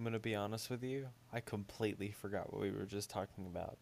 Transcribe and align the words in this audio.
I'm 0.00 0.04
gonna 0.04 0.18
be 0.18 0.34
honest 0.34 0.70
with 0.70 0.82
you. 0.82 1.08
I 1.30 1.40
completely 1.40 2.10
forgot 2.10 2.50
what 2.54 2.62
we 2.62 2.70
were 2.70 2.86
just 2.86 3.10
talking 3.10 3.44
about. 3.44 3.76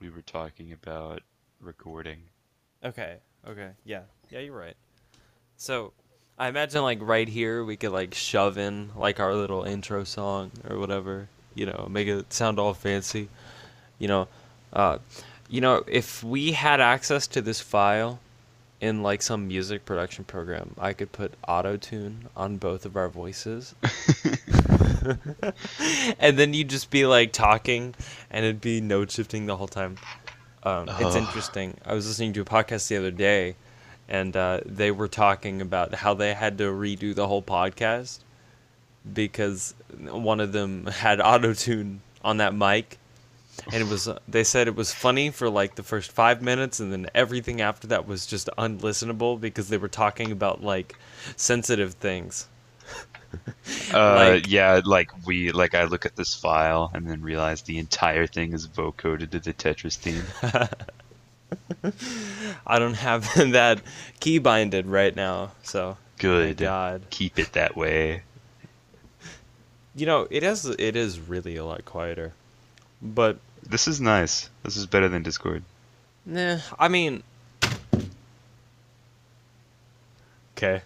We 0.00 0.10
were 0.10 0.22
talking 0.26 0.72
about 0.72 1.22
recording. 1.60 2.22
Okay. 2.84 3.18
Okay. 3.46 3.70
Yeah. 3.84 4.02
Yeah, 4.28 4.40
you're 4.40 4.58
right. 4.58 4.74
So, 5.56 5.92
I 6.36 6.48
imagine 6.48 6.82
like 6.82 6.98
right 7.00 7.28
here 7.28 7.64
we 7.64 7.76
could 7.76 7.92
like 7.92 8.14
shove 8.14 8.58
in 8.58 8.90
like 8.96 9.20
our 9.20 9.36
little 9.36 9.62
intro 9.62 10.02
song 10.02 10.50
or 10.68 10.76
whatever. 10.80 11.28
You 11.54 11.66
know, 11.66 11.86
make 11.88 12.08
it 12.08 12.32
sound 12.32 12.58
all 12.58 12.74
fancy. 12.74 13.28
You 14.00 14.08
know, 14.08 14.28
uh, 14.72 14.98
you 15.48 15.60
know, 15.60 15.84
if 15.86 16.22
we 16.24 16.52
had 16.52 16.80
access 16.80 17.26
to 17.28 17.40
this 17.42 17.60
file 17.60 18.18
in 18.80 19.02
like 19.02 19.22
some 19.22 19.48
music 19.48 19.84
production 19.84 20.24
program, 20.24 20.74
I 20.78 20.92
could 20.92 21.12
put 21.12 21.32
auto 21.48 21.76
tune 21.76 22.26
on 22.36 22.56
both 22.58 22.84
of 22.84 22.96
our 22.96 23.08
voices. 23.08 23.74
and 26.18 26.36
then 26.38 26.54
you'd 26.54 26.68
just 26.70 26.90
be 26.90 27.06
like 27.06 27.32
talking 27.32 27.94
and 28.30 28.44
it'd 28.44 28.60
be 28.60 28.80
note 28.80 29.10
shifting 29.10 29.46
the 29.46 29.56
whole 29.56 29.68
time. 29.68 29.96
Um, 30.62 30.88
it's 30.98 31.14
Oh. 31.14 31.18
interesting. 31.18 31.76
I 31.84 31.94
was 31.94 32.06
listening 32.06 32.32
to 32.34 32.40
a 32.42 32.44
podcast 32.44 32.88
the 32.88 32.96
other 32.96 33.10
day 33.10 33.56
and 34.08 34.36
uh, 34.36 34.60
they 34.64 34.90
were 34.90 35.08
talking 35.08 35.60
about 35.60 35.94
how 35.94 36.14
they 36.14 36.34
had 36.34 36.58
to 36.58 36.64
redo 36.64 37.14
the 37.14 37.26
whole 37.28 37.42
podcast 37.42 38.18
because 39.12 39.74
one 40.10 40.40
of 40.40 40.52
them 40.52 40.86
had 40.86 41.20
auto 41.20 41.54
tune 41.54 42.00
on 42.24 42.38
that 42.38 42.54
mic 42.54 42.98
and 43.72 43.82
it 43.82 43.88
was 43.88 44.06
uh, 44.08 44.18
they 44.28 44.44
said 44.44 44.68
it 44.68 44.74
was 44.76 44.92
funny 44.92 45.30
for 45.30 45.48
like 45.50 45.74
the 45.76 45.82
first 45.82 46.12
five 46.12 46.42
minutes 46.42 46.80
and 46.80 46.92
then 46.92 47.06
everything 47.14 47.60
after 47.60 47.86
that 47.88 48.06
was 48.06 48.26
just 48.26 48.48
unlistenable 48.58 49.40
because 49.40 49.68
they 49.68 49.78
were 49.78 49.88
talking 49.88 50.30
about 50.32 50.62
like 50.62 50.96
sensitive 51.36 51.94
things 51.94 52.48
Uh, 53.92 54.14
Like- 54.32 54.48
yeah, 54.48 54.80
like 54.84 55.10
we 55.26 55.50
like 55.52 55.74
I 55.74 55.84
look 55.84 56.06
at 56.06 56.14
this 56.16 56.34
file 56.34 56.90
and 56.94 57.06
then 57.10 57.20
realize 57.22 57.62
the 57.62 57.78
entire 57.78 58.26
thing 58.26 58.52
is 58.54 58.66
vocoded 58.68 59.30
to 59.30 59.40
the 59.40 59.52
Tetris 59.52 59.96
theme. 59.96 60.22
i 62.66 62.78
don't 62.78 62.94
have 62.94 63.22
that 63.52 63.80
key 64.20 64.38
binded 64.38 64.86
right 64.86 65.14
now 65.14 65.52
so 65.62 65.96
Good. 66.18 66.56
god 66.56 67.02
Keep 67.10 67.38
it 67.38 67.52
that 67.52 67.76
way. 67.76 68.22
you 69.94 70.06
know 70.06 70.26
it 70.30 70.42
is 70.42 70.64
it 70.64 70.96
is 70.96 71.20
really 71.20 71.56
a 71.56 71.64
lot 71.64 71.84
quieter 71.84 72.32
but 73.00 73.38
This 73.68 73.88
is 73.88 74.00
nice. 74.00 74.48
This 74.62 74.76
is 74.76 74.86
better 74.86 75.08
than 75.08 75.22
Discord. 75.22 75.62
Nah, 76.24 76.58
I 76.78 76.88
mean. 76.88 77.22
Okay. 80.56 80.82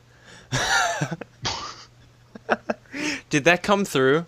Did 3.30 3.44
that 3.44 3.62
come 3.62 3.84
through? 3.84 4.26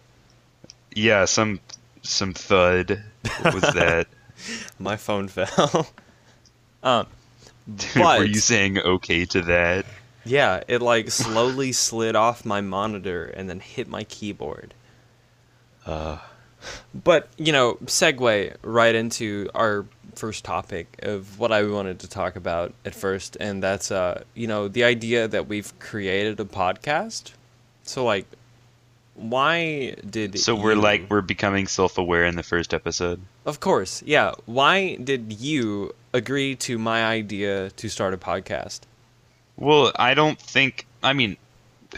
Yeah, 0.95 1.25
some 1.25 1.59
some 2.03 2.33
thud. 2.35 3.03
What 3.41 3.55
was 3.55 3.63
that? 3.75 4.07
My 4.79 4.97
phone 4.97 5.29
fell. 5.29 5.89
um, 6.83 7.07
Were 7.97 8.03
But- 8.03 8.29
you 8.29 8.37
saying 8.37 8.79
okay 8.79 9.25
to 9.27 9.43
that? 9.43 9.87
yeah, 10.25 10.63
it 10.69 10.81
like 10.81 11.11
slowly 11.11 11.73
slid 11.73 12.15
off 12.15 12.45
my 12.45 12.61
monitor 12.61 13.25
and 13.25 13.51
then 13.51 13.59
hit 13.59 13.89
my 13.89 14.05
keyboard. 14.05 14.73
Uh, 15.85 16.19
But 16.95 17.29
you 17.39 17.53
know, 17.53 17.75
segue 17.87 18.55
right 18.63 18.95
into 18.95 19.49
our 19.55 19.85
first 20.15 20.45
topic 20.45 20.87
of 21.03 21.39
what 21.39 21.51
I 21.53 21.63
wanted 21.65 21.99
to 22.01 22.09
talk 22.09 22.37
about 22.37 22.75
at 22.85 22.95
first, 22.95 23.37
and 23.41 23.63
that's 23.63 23.91
uh, 23.91 24.23
you 24.35 24.47
know, 24.47 24.69
the 24.69 24.85
idea 24.85 25.27
that 25.29 25.49
we've 25.49 25.73
created 25.79 26.39
a 26.41 26.45
podcast. 26.45 27.33
So 27.85 28.05
like, 28.05 28.27
why 29.15 29.95
did 30.09 30.39
so 30.39 30.55
we're 30.55 30.75
you- 30.75 30.81
like 30.81 31.11
we're 31.11 31.21
becoming 31.21 31.67
self-aware 31.67 32.25
in 32.25 32.37
the 32.37 32.43
first 32.43 32.73
episode. 32.75 33.21
Of 33.45 33.61
course, 33.61 34.03
yeah. 34.07 34.33
Why 34.47 34.95
did 34.97 35.33
you 35.41 35.95
agree 36.15 36.55
to 36.57 36.79
my 36.79 37.05
idea 37.05 37.71
to 37.71 37.89
start 37.89 38.15
a 38.15 38.19
podcast? 38.19 38.81
Well, 39.57 39.93
I 39.97 40.15
don't 40.15 40.39
think. 40.41 40.87
I 41.03 41.13
mean, 41.13 41.37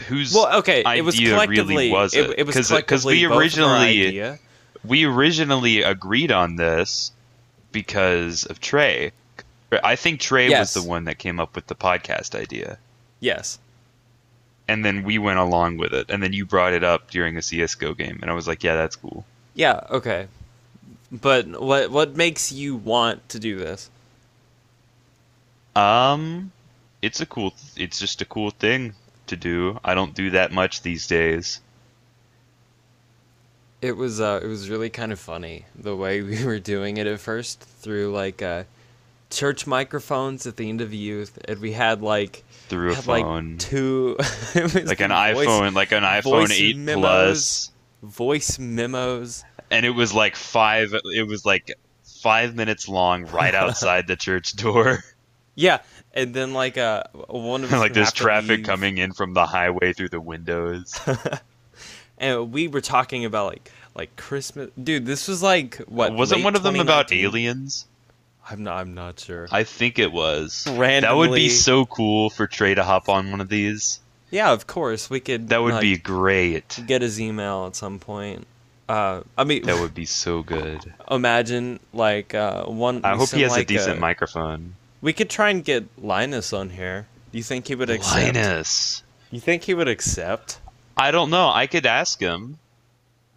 whose 0.07 0.33
Well, 0.33 0.57
okay, 0.59 0.83
it 0.97 1.03
was 1.05 1.15
collectively. 1.17 1.75
really 1.75 1.91
was 1.91 2.13
it? 2.15 2.33
it, 2.37 2.45
was 2.45 2.55
'Cause- 2.55 2.67
'cause 2.67 2.67
collectively 2.69 3.25
we 3.25 3.25
originally 3.25 4.07
idea. 4.07 4.39
We 4.87 5.05
originally 5.05 5.81
agreed 5.81 6.31
on 6.31 6.55
this 6.55 7.11
because 7.71 8.45
of 8.45 8.59
Trey. 8.59 9.11
I 9.83 9.95
think 9.95 10.19
Trey 10.21 10.49
Yes. 10.49 10.75
was 10.75 10.83
the 10.83 10.89
one 10.89 11.05
that 11.05 11.17
came 11.17 11.39
up 11.39 11.55
with 11.55 11.67
the 11.67 11.75
podcast 11.75 12.33
idea. 12.39 12.77
Yes. 13.19 13.59
And 14.67 14.85
then 14.85 15.03
we 15.03 15.17
went 15.17 15.39
along 15.39 15.77
with 15.77 15.93
it. 15.93 16.09
And 16.09 16.23
then 16.23 16.33
you 16.33 16.45
brought 16.45 16.73
it 16.73 16.83
up 16.83 17.11
during 17.11 17.37
a 17.37 17.41
CS:GO 17.41 17.93
game 17.93 18.19
and 18.21 18.31
I 18.31 18.33
was 18.33 18.47
like, 18.47 18.63
"Yeah, 18.63 18.75
that's 18.75 18.95
cool." 18.95 19.25
Yeah. 19.53 19.81
Okay. 19.89 20.27
But 21.11 21.61
what 21.61 21.91
what 21.91 22.15
makes 22.15 22.51
you 22.51 22.75
want 22.75 23.27
to 23.29 23.39
do 23.39 23.57
this? 23.57 23.89
Um 25.75 26.51
it's 27.01 27.19
a 27.21 27.25
cool 27.25 27.53
it's 27.75 27.99
just 27.99 28.21
a 28.21 28.25
cool 28.25 28.51
thing 28.51 28.93
to 29.27 29.35
do. 29.35 29.79
I 29.83 29.93
don't 29.95 30.15
do 30.15 30.31
that 30.31 30.51
much 30.51 30.81
these 30.81 31.07
days. 31.07 31.59
It 33.81 33.97
was 33.97 34.19
uh, 34.21 34.39
it 34.43 34.47
was 34.47 34.69
really 34.69 34.89
kind 34.89 35.11
of 35.11 35.19
funny 35.19 35.65
the 35.75 35.95
way 35.95 36.21
we 36.21 36.43
were 36.45 36.59
doing 36.59 36.97
it 36.97 37.07
at 37.07 37.19
first 37.19 37.61
through 37.61 38.11
like 38.11 38.41
uh, 38.41 38.63
church 39.29 39.67
microphones 39.67 40.47
at 40.47 40.57
the 40.57 40.69
end 40.69 40.81
of 40.81 40.93
youth, 40.93 41.37
and 41.47 41.59
we 41.59 41.71
had 41.73 42.01
like 42.01 42.43
Through 42.67 42.91
a 42.93 42.95
had, 42.95 43.03
phone. 43.03 43.49
like 43.51 43.59
two 43.59 44.15
it 44.55 44.63
was 44.73 44.85
like 44.85 45.01
an 45.01 45.11
voice- 45.11 45.47
iPhone, 45.47 45.73
like 45.75 45.91
an 45.91 46.03
iPhone 46.03 46.49
8 46.51 46.77
memos. 46.77 47.01
Plus. 47.01 47.71
voice 48.01 48.59
memos. 48.59 49.43
and 49.69 49.85
it 49.85 49.91
was 49.91 50.13
like 50.13 50.35
five 50.35 50.93
it 51.13 51.27
was 51.27 51.45
like 51.45 51.71
five 52.03 52.55
minutes 52.55 52.87
long 52.89 53.25
right 53.27 53.53
outside 53.63 54.07
the 54.07 54.15
church 54.15 54.55
door 54.55 55.03
Yeah, 55.53 55.79
and 56.13 56.33
then 56.33 56.53
like 56.53 56.77
uh 56.77 57.03
one 57.27 57.63
of 57.63 57.71
like 57.83 57.93
there's 57.93 58.13
traffic 58.13 58.57
leave. 58.59 58.65
coming 58.65 58.97
in 58.97 59.13
from 59.13 59.33
the 59.33 59.45
highway 59.45 59.93
through 59.93 60.09
the 60.09 60.21
windows 60.21 60.99
and 62.17 62.51
we 62.51 62.67
were 62.67 62.81
talking 62.81 63.25
about 63.25 63.47
like 63.47 63.71
like 63.95 64.15
Christmas. 64.15 64.69
Dude, 64.81 65.05
this 65.05 65.27
was 65.27 65.41
like 65.41 65.77
what? 65.87 66.13
wasn't 66.13 66.43
one 66.43 66.55
of 66.55 66.63
them 66.63 66.79
about 66.79 67.11
aliens 67.11 67.85
I'm 68.49 68.63
not. 68.63 68.77
I'm 68.77 68.93
not 68.93 69.19
sure. 69.19 69.47
i 69.51 69.63
think 69.63 69.97
it 69.97 70.11
was 70.11 70.65
Randomly, 70.67 71.01
that 71.01 71.15
would 71.15 71.35
be 71.35 71.49
so 71.49 71.85
cool 71.85 72.29
for 72.29 72.47
trey 72.47 72.75
to 72.75 72.83
hop 72.83 73.09
on 73.09 73.31
one 73.31 73.41
of 73.41 73.49
these 73.49 73.99
yeah, 74.31 74.51
of 74.51 74.67
course 74.67 75.09
we 75.09 75.19
could. 75.19 75.49
that 75.49 75.61
would 75.61 75.75
like, 75.75 75.81
be 75.81 75.97
great 75.97 76.79
get 76.85 77.01
his 77.01 77.21
email 77.21 77.65
at 77.67 77.75
some 77.75 77.99
point. 77.99 78.45
Uh, 78.87 79.21
I 79.35 79.45
mean, 79.45 79.63
that 79.63 79.79
would 79.79 79.95
be 79.95 80.05
so 80.05 80.43
good 80.43 80.93
imagine 81.09 81.79
like 81.93 82.35
uh 82.35 82.65
one. 82.65 83.03
i 83.03 83.15
hope 83.15 83.29
he 83.29 83.41
has 83.41 83.53
a 83.53 83.59
like, 83.59 83.67
decent 83.67 83.99
microphone 83.99 84.75
We 85.01 85.13
could 85.13 85.29
try 85.29 85.49
and 85.49 85.63
get 85.63 85.85
Linus 85.97 86.53
on 86.53 86.69
here. 86.69 87.07
Do 87.31 87.37
you 87.37 87.43
think 87.43 87.67
he 87.67 87.75
would 87.75 87.89
accept? 87.89 88.35
linus 88.35 89.03
You 89.31 89.39
think 89.39 89.63
he 89.63 89.73
would 89.73 89.87
accept? 89.87 90.59
I 90.97 91.11
don't 91.11 91.29
know 91.29 91.49
i 91.49 91.67
could 91.67 91.85
ask 91.85 92.19
him 92.19 92.57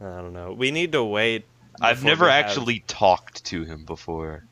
I 0.00 0.04
don't 0.20 0.32
know. 0.32 0.52
We 0.52 0.70
need 0.70 0.92
to 0.92 1.02
wait. 1.02 1.44
i've 1.80 2.04
never 2.04 2.26
we 2.26 2.30
have- 2.30 2.44
actually 2.44 2.78
talked 2.86 3.44
to 3.46 3.64
him 3.64 3.84
before 3.84 4.44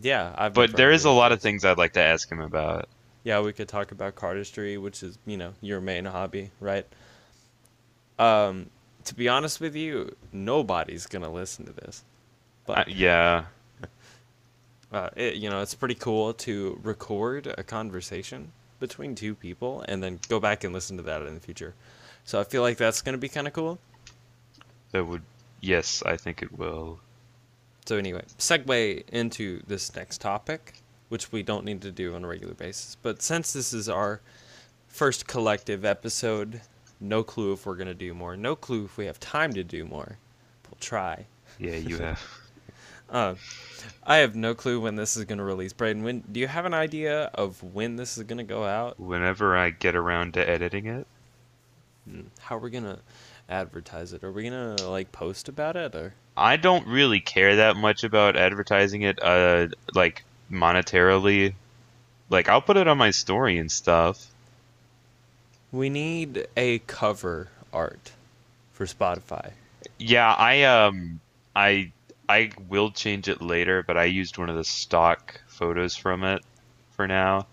Yeah, 0.00 0.34
I've. 0.36 0.54
but 0.54 0.74
there 0.76 0.90
is 0.90 1.04
a 1.04 1.10
lot 1.10 1.32
of 1.32 1.40
things 1.42 1.64
i'd 1.64 1.76
like 1.78 1.92
to 1.94 2.00
ask 2.00 2.30
him 2.30 2.40
about 2.40 2.88
Yeah, 3.24 3.40
we 3.40 3.52
could 3.52 3.68
talk 3.68 3.92
about 3.92 4.14
cardistry, 4.14 4.80
which 4.80 5.02
is 5.02 5.18
you 5.26 5.36
know 5.36 5.52
your 5.60 5.80
main 5.80 6.04
hobby, 6.06 6.50
right? 6.60 6.86
Um, 8.18 8.70
to 9.04 9.14
be 9.14 9.28
honest 9.28 9.60
with 9.60 9.76
you, 9.76 10.16
nobody's 10.32 11.06
gonna 11.06 11.30
listen 11.30 11.66
to 11.66 11.72
this, 11.72 12.04
Uh, 12.66 12.74
but 12.74 12.88
yeah 12.88 13.44
uh, 14.92 15.10
it, 15.16 15.34
you 15.34 15.50
know 15.50 15.60
it's 15.60 15.74
pretty 15.74 15.94
cool 15.94 16.32
to 16.32 16.80
record 16.82 17.52
a 17.58 17.62
conversation 17.62 18.52
between 18.78 19.14
two 19.14 19.34
people 19.34 19.84
and 19.88 20.02
then 20.02 20.20
go 20.28 20.38
back 20.40 20.64
and 20.64 20.72
listen 20.74 20.96
to 20.96 21.02
that 21.04 21.22
in 21.22 21.34
the 21.34 21.40
future. 21.40 21.74
So 22.24 22.40
I 22.40 22.44
feel 22.44 22.62
like 22.62 22.76
that's 22.76 23.02
gonna 23.02 23.18
be 23.18 23.28
kind 23.28 23.46
of 23.46 23.52
cool. 23.52 23.78
that 24.92 25.04
would 25.04 25.22
yes 25.60 26.02
i 26.04 26.16
think 26.16 26.42
it 26.42 26.52
will 26.58 27.00
So 27.86 27.96
anyway, 27.96 28.22
segue 28.38 29.08
into 29.08 29.62
this 29.66 29.94
next 29.96 30.20
topic, 30.20 30.82
which 31.08 31.32
we 31.32 31.42
don't 31.42 31.64
need 31.64 31.80
to 31.82 31.90
do 31.90 32.14
on 32.14 32.24
a 32.24 32.26
regular 32.26 32.54
basis. 32.54 32.96
But 33.00 33.22
since 33.22 33.52
this 33.52 33.72
is 33.72 33.88
our 33.88 34.20
first 34.88 35.26
collective 35.26 35.84
episode, 35.84 36.60
no 37.00 37.22
clue 37.22 37.52
if 37.52 37.64
we're 37.64 37.76
gonna 37.76 37.94
do 37.94 38.12
more. 38.12 38.36
No 38.36 38.54
clue 38.56 38.84
if 38.86 38.96
we 38.98 39.06
have 39.06 39.18
time 39.20 39.52
to 39.54 39.62
do 39.64 39.84
more. 39.84 40.18
We'll 40.68 40.78
try. 40.80 41.26
Yeah, 41.58 41.76
you 41.76 41.98
have. 42.04 42.20
Uh, 43.08 43.34
I 44.04 44.16
have 44.16 44.34
no 44.34 44.54
clue 44.54 44.80
when 44.80 44.96
this 44.96 45.16
is 45.16 45.24
gonna 45.24 45.44
release. 45.44 45.72
Braden, 45.72 46.02
when 46.02 46.20
do 46.30 46.40
you 46.40 46.48
have 46.48 46.64
an 46.64 46.74
idea 46.74 47.24
of 47.34 47.62
when 47.62 47.96
this 47.96 48.18
is 48.18 48.24
gonna 48.24 48.44
go 48.44 48.64
out? 48.64 48.98
Whenever 48.98 49.56
I 49.56 49.70
get 49.70 49.94
around 49.94 50.34
to 50.34 50.48
editing 50.48 50.86
it, 50.86 51.06
How 52.40 52.56
are 52.56 52.58
we're 52.58 52.70
gonna 52.70 52.98
advertise 53.48 54.12
it? 54.12 54.24
Are 54.24 54.32
we 54.32 54.44
gonna 54.44 54.76
like 54.88 55.12
post 55.12 55.48
about 55.48 55.76
it 55.76 55.94
or? 55.94 56.14
I 56.36 56.56
don't 56.56 56.86
really 56.86 57.20
care 57.20 57.56
that 57.56 57.76
much 57.76 58.04
about 58.04 58.36
advertising 58.36 59.02
it. 59.02 59.22
Uh, 59.22 59.68
like 59.94 60.24
monetarily. 60.50 61.54
Like 62.28 62.48
I'll 62.48 62.62
put 62.62 62.76
it 62.76 62.88
on 62.88 62.98
my 62.98 63.10
story 63.10 63.58
and 63.58 63.70
stuff. 63.70 64.26
We 65.72 65.88
need 65.88 66.46
a 66.56 66.80
cover 66.80 67.48
art 67.72 68.12
for 68.72 68.86
Spotify. 68.86 69.52
Yeah, 69.98 70.32
I 70.32 70.62
um 70.64 71.20
I 71.54 71.92
I 72.28 72.50
will 72.68 72.90
change 72.90 73.28
it 73.28 73.40
later, 73.40 73.82
but 73.82 73.96
I 73.96 74.04
used 74.04 74.38
one 74.38 74.48
of 74.48 74.56
the 74.56 74.64
stock 74.64 75.40
photos 75.46 75.96
from 75.96 76.24
it 76.24 76.42
for 76.92 77.06
now. 77.06 77.46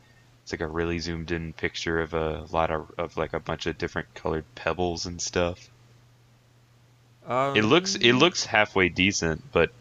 It's 0.44 0.52
like 0.52 0.62
a 0.62 0.68
really 0.68 1.00
zoomed 1.00 1.32
in 1.32 1.54
picture 1.54 2.02
of 2.02 2.14
a 2.14 2.46
lot 2.52 2.72
of 2.72 2.92
of 2.98 3.16
like 3.18 3.34
a 3.34 3.40
bunch 3.40 3.66
of 3.66 3.78
different 3.78 4.14
colored 4.14 4.46
pebbles 4.56 5.06
and 5.06 5.22
stuff. 5.22 5.70
Um, 7.28 7.56
It 7.56 7.64
looks 7.64 7.96
it 7.96 8.14
looks 8.14 8.46
halfway 8.46 8.90
decent, 8.90 9.44
but 9.52 9.72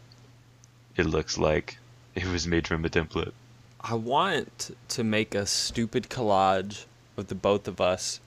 it 0.95 1.05
looks 1.05 1.37
like 1.37 1.77
it 2.15 2.25
was 2.25 2.47
made 2.47 2.67
from 2.67 2.85
a 2.85 2.89
template. 2.89 3.33
I 3.81 3.95
want 3.95 4.75
to 4.89 5.03
make 5.03 5.35
a 5.35 5.45
stupid 5.45 6.09
collage 6.09 6.85
of 7.17 7.27
the 7.27 7.35
both 7.35 7.67
of 7.67 7.81
us, 7.81 8.19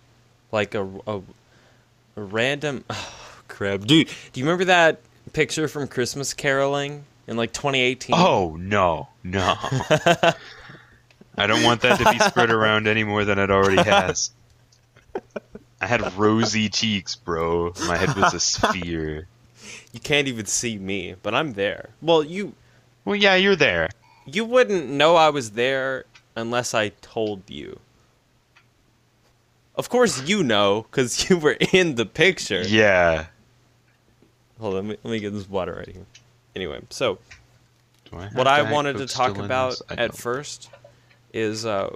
like 0.52 0.74
a 0.74 0.84
a, 1.06 1.22
a 2.16 2.22
random. 2.22 2.84
Oh, 3.38 3.42
crap, 3.48 3.82
dude! 3.82 4.08
Do 4.32 4.40
you 4.40 4.44
remember 4.44 4.64
that 4.64 5.00
picture 5.32 5.68
from 5.68 5.88
Christmas 5.88 6.32
caroling 6.34 7.04
in 7.26 7.36
like 7.36 7.52
2018? 7.52 8.14
Oh 8.18 8.56
no, 8.58 9.08
no. 9.24 9.54
I 11.38 11.46
don't 11.46 11.62
want 11.64 11.82
that 11.82 11.98
to 11.98 12.10
be 12.12 12.18
spread 12.18 12.50
around 12.50 12.86
any 12.86 13.04
more 13.04 13.24
than 13.24 13.38
it 13.38 13.50
already 13.50 13.82
has. 13.82 14.30
I 15.80 15.86
had 15.86 16.14
rosy 16.16 16.68
cheeks, 16.70 17.14
bro. 17.14 17.72
My 17.86 17.96
head 17.96 18.16
was 18.16 18.32
a 18.32 18.40
sphere. 18.40 19.26
you 19.92 20.00
can't 20.00 20.28
even 20.28 20.46
see 20.46 20.78
me, 20.78 21.14
but 21.22 21.34
I'm 21.34 21.52
there. 21.52 21.90
Well, 22.00 22.24
you 22.24 22.54
Well, 23.04 23.16
yeah, 23.16 23.34
you're 23.34 23.56
there. 23.56 23.90
you 24.24 24.44
wouldn't 24.46 24.88
know 24.88 25.16
I 25.16 25.28
was 25.28 25.50
there 25.52 26.04
unless 26.34 26.72
I 26.74 26.88
told 27.02 27.42
you. 27.50 27.78
Of 29.74 29.90
course, 29.90 30.22
you 30.26 30.42
know 30.42 30.86
because 30.90 31.28
you 31.28 31.36
were 31.36 31.56
in 31.72 31.96
the 31.96 32.06
picture. 32.06 32.62
Yeah. 32.62 33.26
Hold 34.60 34.74
on, 34.74 34.88
let 34.88 34.90
me, 34.90 34.96
let 35.04 35.10
me 35.12 35.20
get 35.20 35.32
this 35.32 35.48
water 35.48 35.74
right 35.74 35.88
here. 35.88 36.06
Anyway, 36.54 36.80
so 36.90 37.18
Do 38.10 38.18
I 38.18 38.28
what 38.28 38.46
I 38.46 38.70
wanted 38.70 38.96
to 38.98 39.06
talk 39.06 39.36
about 39.38 39.80
at 39.90 39.96
don't. 39.96 40.16
first 40.16 40.70
is 41.32 41.66
uh, 41.66 41.94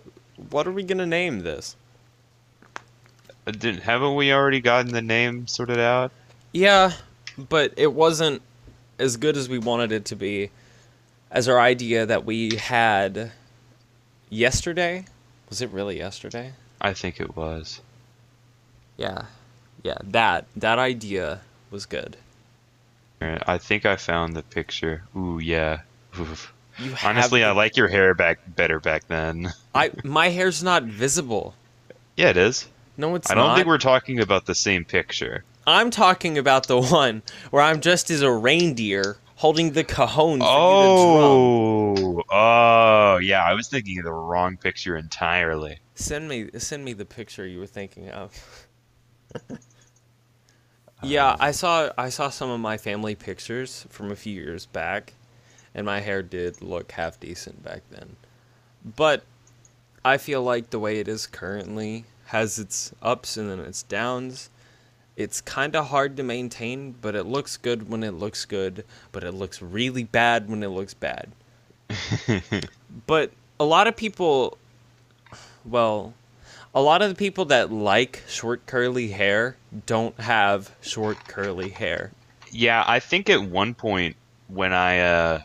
what 0.51 0.67
are 0.67 0.73
we 0.73 0.83
gonna 0.83 1.07
name 1.07 1.41
this? 1.41 1.77
Uh, 3.47 3.53
Didn't, 3.53 3.83
haven't 3.83 4.15
we 4.15 4.33
already 4.33 4.61
gotten 4.61 4.93
the 4.93 5.01
name 5.03 5.47
sorted 5.47 5.79
out? 5.79 6.13
Yeah, 6.53 6.93
but 7.39 7.73
it 7.77 7.95
wasn't 7.95 8.43
as 8.99 9.17
good 9.17 9.37
as 9.37 9.49
we 9.49 9.59
wanted 9.59 9.93
it 9.93 10.05
to 10.07 10.17
be. 10.17 10.51
As 11.31 11.49
our 11.49 11.61
idea 11.61 12.07
that 12.07 12.25
we 12.25 12.57
had 12.57 13.31
yesterday. 14.31 15.05
Was 15.49 15.63
it 15.63 15.71
really 15.71 15.97
yesterday? 15.97 16.53
I 16.81 16.93
think 16.93 17.21
it 17.21 17.37
was. 17.37 17.81
Yeah, 18.97 19.27
yeah. 19.85 19.99
That 20.03 20.47
that 20.57 20.79
idea 20.81 21.41
was 21.71 21.87
good. 21.87 22.17
Alright, 23.23 23.43
I 23.47 23.59
think 23.59 23.85
I 23.85 23.97
found 23.97 24.35
the 24.35 24.43
picture. 24.43 25.03
Ooh, 25.17 25.39
yeah. 25.39 25.81
Oof. 26.19 26.53
Honestly, 27.05 27.45
I 27.45 27.53
like 27.53 27.77
your 27.77 27.89
hair 27.89 28.15
back 28.15 28.39
better 28.57 28.81
back 28.81 29.07
then. 29.09 29.53
I 29.75 29.91
my 30.03 30.29
hair's 30.29 30.63
not 30.63 30.85
visible. 30.85 31.55
Yeah, 32.17 32.31
it 32.31 32.37
is. 32.37 32.69
No, 32.97 33.15
it's 33.15 33.31
I 33.31 33.35
don't 33.35 33.49
not. 33.49 33.57
think 33.57 33.67
we're 33.67 33.79
talking 33.79 34.21
about 34.21 34.47
the 34.47 34.55
same 34.55 34.85
picture. 34.85 35.45
I'm 35.67 35.91
talking 35.91 36.39
about 36.39 36.67
the 36.67 36.81
one 36.81 37.23
where 37.51 37.63
I'm 37.63 37.81
dressed 37.81 38.11
as 38.11 38.23
a 38.23 38.33
reindeer 38.33 39.19
holding 39.37 39.73
the 39.73 39.85
cajon. 39.85 40.41
Oh, 40.43 42.23
oh, 42.31 43.19
yeah. 43.19 43.43
I 43.43 43.55
was 43.55 43.69
thinking 43.69 43.99
of 43.99 44.05
the 44.05 44.13
wrong 44.13 44.57
picture 44.57 44.97
entirely. 44.97 45.79
Send 45.95 46.29
me 46.29 46.51
send 46.59 46.85
me 46.85 46.93
the 46.93 47.05
picture 47.05 47.47
you 47.47 47.59
were 47.59 47.67
thinking 47.67 48.11
of. 48.11 48.67
yeah, 51.03 51.31
um, 51.31 51.37
I 51.41 51.51
saw 51.51 51.91
I 51.97 52.09
saw 52.09 52.31
some 52.31 52.51
of 52.51 52.61
my 52.61 52.77
family 52.77 53.15
pictures 53.15 53.87
from 53.89 54.11
a 54.11 54.17
few 54.17 54.35
years 54.35 54.67
back, 54.67 55.15
and 55.75 55.87
my 55.87 56.01
hair 56.01 56.23
did 56.23 56.63
look 56.63 56.93
half 56.93 57.19
decent 57.21 57.63
back 57.63 57.83
then. 57.91 58.17
But 58.97 59.25
I 60.05 60.17
feel 60.17 60.43
like 60.43 60.71
the 60.71 60.79
way 60.79 60.99
it 60.99 61.09
is 61.09 61.27
currently 61.27 62.05
has 62.27 62.59
its 62.59 62.93
ups 63.03 63.37
and 63.37 63.51
then 63.51 63.61
its 63.61 63.83
downs. 63.83 64.51
It's 65.17 65.41
kind 65.41 65.77
of 65.77 65.89
hard 65.89 66.17
to 66.17 66.23
maintain, 66.23 66.95
but 67.01 67.15
it 67.15 67.25
looks 67.25 67.57
good 67.57 67.91
when 67.91 68.03
it 68.03 68.13
looks 68.13 68.45
good, 68.45 68.85
but 69.13 69.23
it 69.25 69.33
looks 69.33 69.61
really 69.61 70.05
bad 70.05 70.49
when 70.49 70.63
it 70.63 70.69
looks 70.69 70.95
bad. 70.95 71.31
But 73.07 73.33
a 73.59 73.65
lot 73.65 73.87
of 73.87 73.97
people, 73.97 74.59
well, 75.65 76.15
a 76.75 76.81
lot 76.83 77.03
of 77.03 77.09
the 77.09 77.15
people 77.15 77.47
that 77.47 77.73
like 77.73 78.23
short 78.29 78.67
curly 78.67 79.09
hair 79.09 79.57
don't 79.87 80.19
have 80.21 80.75
short 80.81 81.27
curly 81.27 81.71
hair. 81.71 82.13
Yeah, 82.53 82.85
I 82.87 83.01
think 83.01 83.31
at 83.31 83.43
one 83.43 83.75
point 83.75 84.17
when 84.49 84.73
I, 84.73 85.01
uh, 85.01 85.43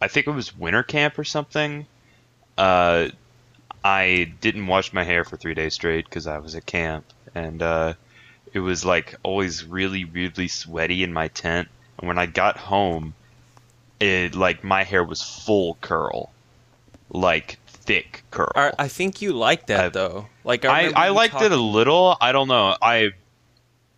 I 0.00 0.08
think 0.08 0.26
it 0.26 0.30
was 0.30 0.56
winter 0.56 0.82
camp 0.82 1.18
or 1.18 1.24
something, 1.24 1.86
uh, 2.56 3.08
I 3.84 4.32
didn't 4.40 4.66
wash 4.66 4.92
my 4.92 5.04
hair 5.04 5.24
for 5.24 5.36
three 5.36 5.54
days 5.54 5.74
straight 5.74 6.04
because 6.04 6.26
I 6.26 6.38
was 6.38 6.54
at 6.54 6.66
camp, 6.66 7.04
and 7.34 7.62
uh, 7.62 7.94
it 8.52 8.60
was 8.60 8.84
like 8.84 9.14
always 9.22 9.64
really 9.64 10.04
weirdly 10.04 10.48
sweaty 10.48 11.02
in 11.02 11.12
my 11.12 11.28
tent. 11.28 11.68
And 11.98 12.08
when 12.08 12.18
I 12.18 12.26
got 12.26 12.56
home, 12.56 13.14
it 14.00 14.34
like 14.34 14.64
my 14.64 14.84
hair 14.84 15.04
was 15.04 15.22
full 15.22 15.76
curl, 15.80 16.30
like 17.10 17.58
thick 17.88 18.22
curl. 18.30 18.52
I, 18.54 18.72
I 18.78 18.88
think 18.88 19.20
you 19.20 19.32
like 19.32 19.66
that 19.66 19.80
I've- 19.86 19.92
though. 19.94 20.26
Like 20.44 20.64
I, 20.64 20.90
I 20.92 21.08
you 21.08 21.12
liked 21.14 21.42
it 21.42 21.50
a 21.52 21.56
little. 21.56 22.16
I 22.20 22.30
don't 22.32 22.46
know. 22.48 22.76
I 22.80 23.08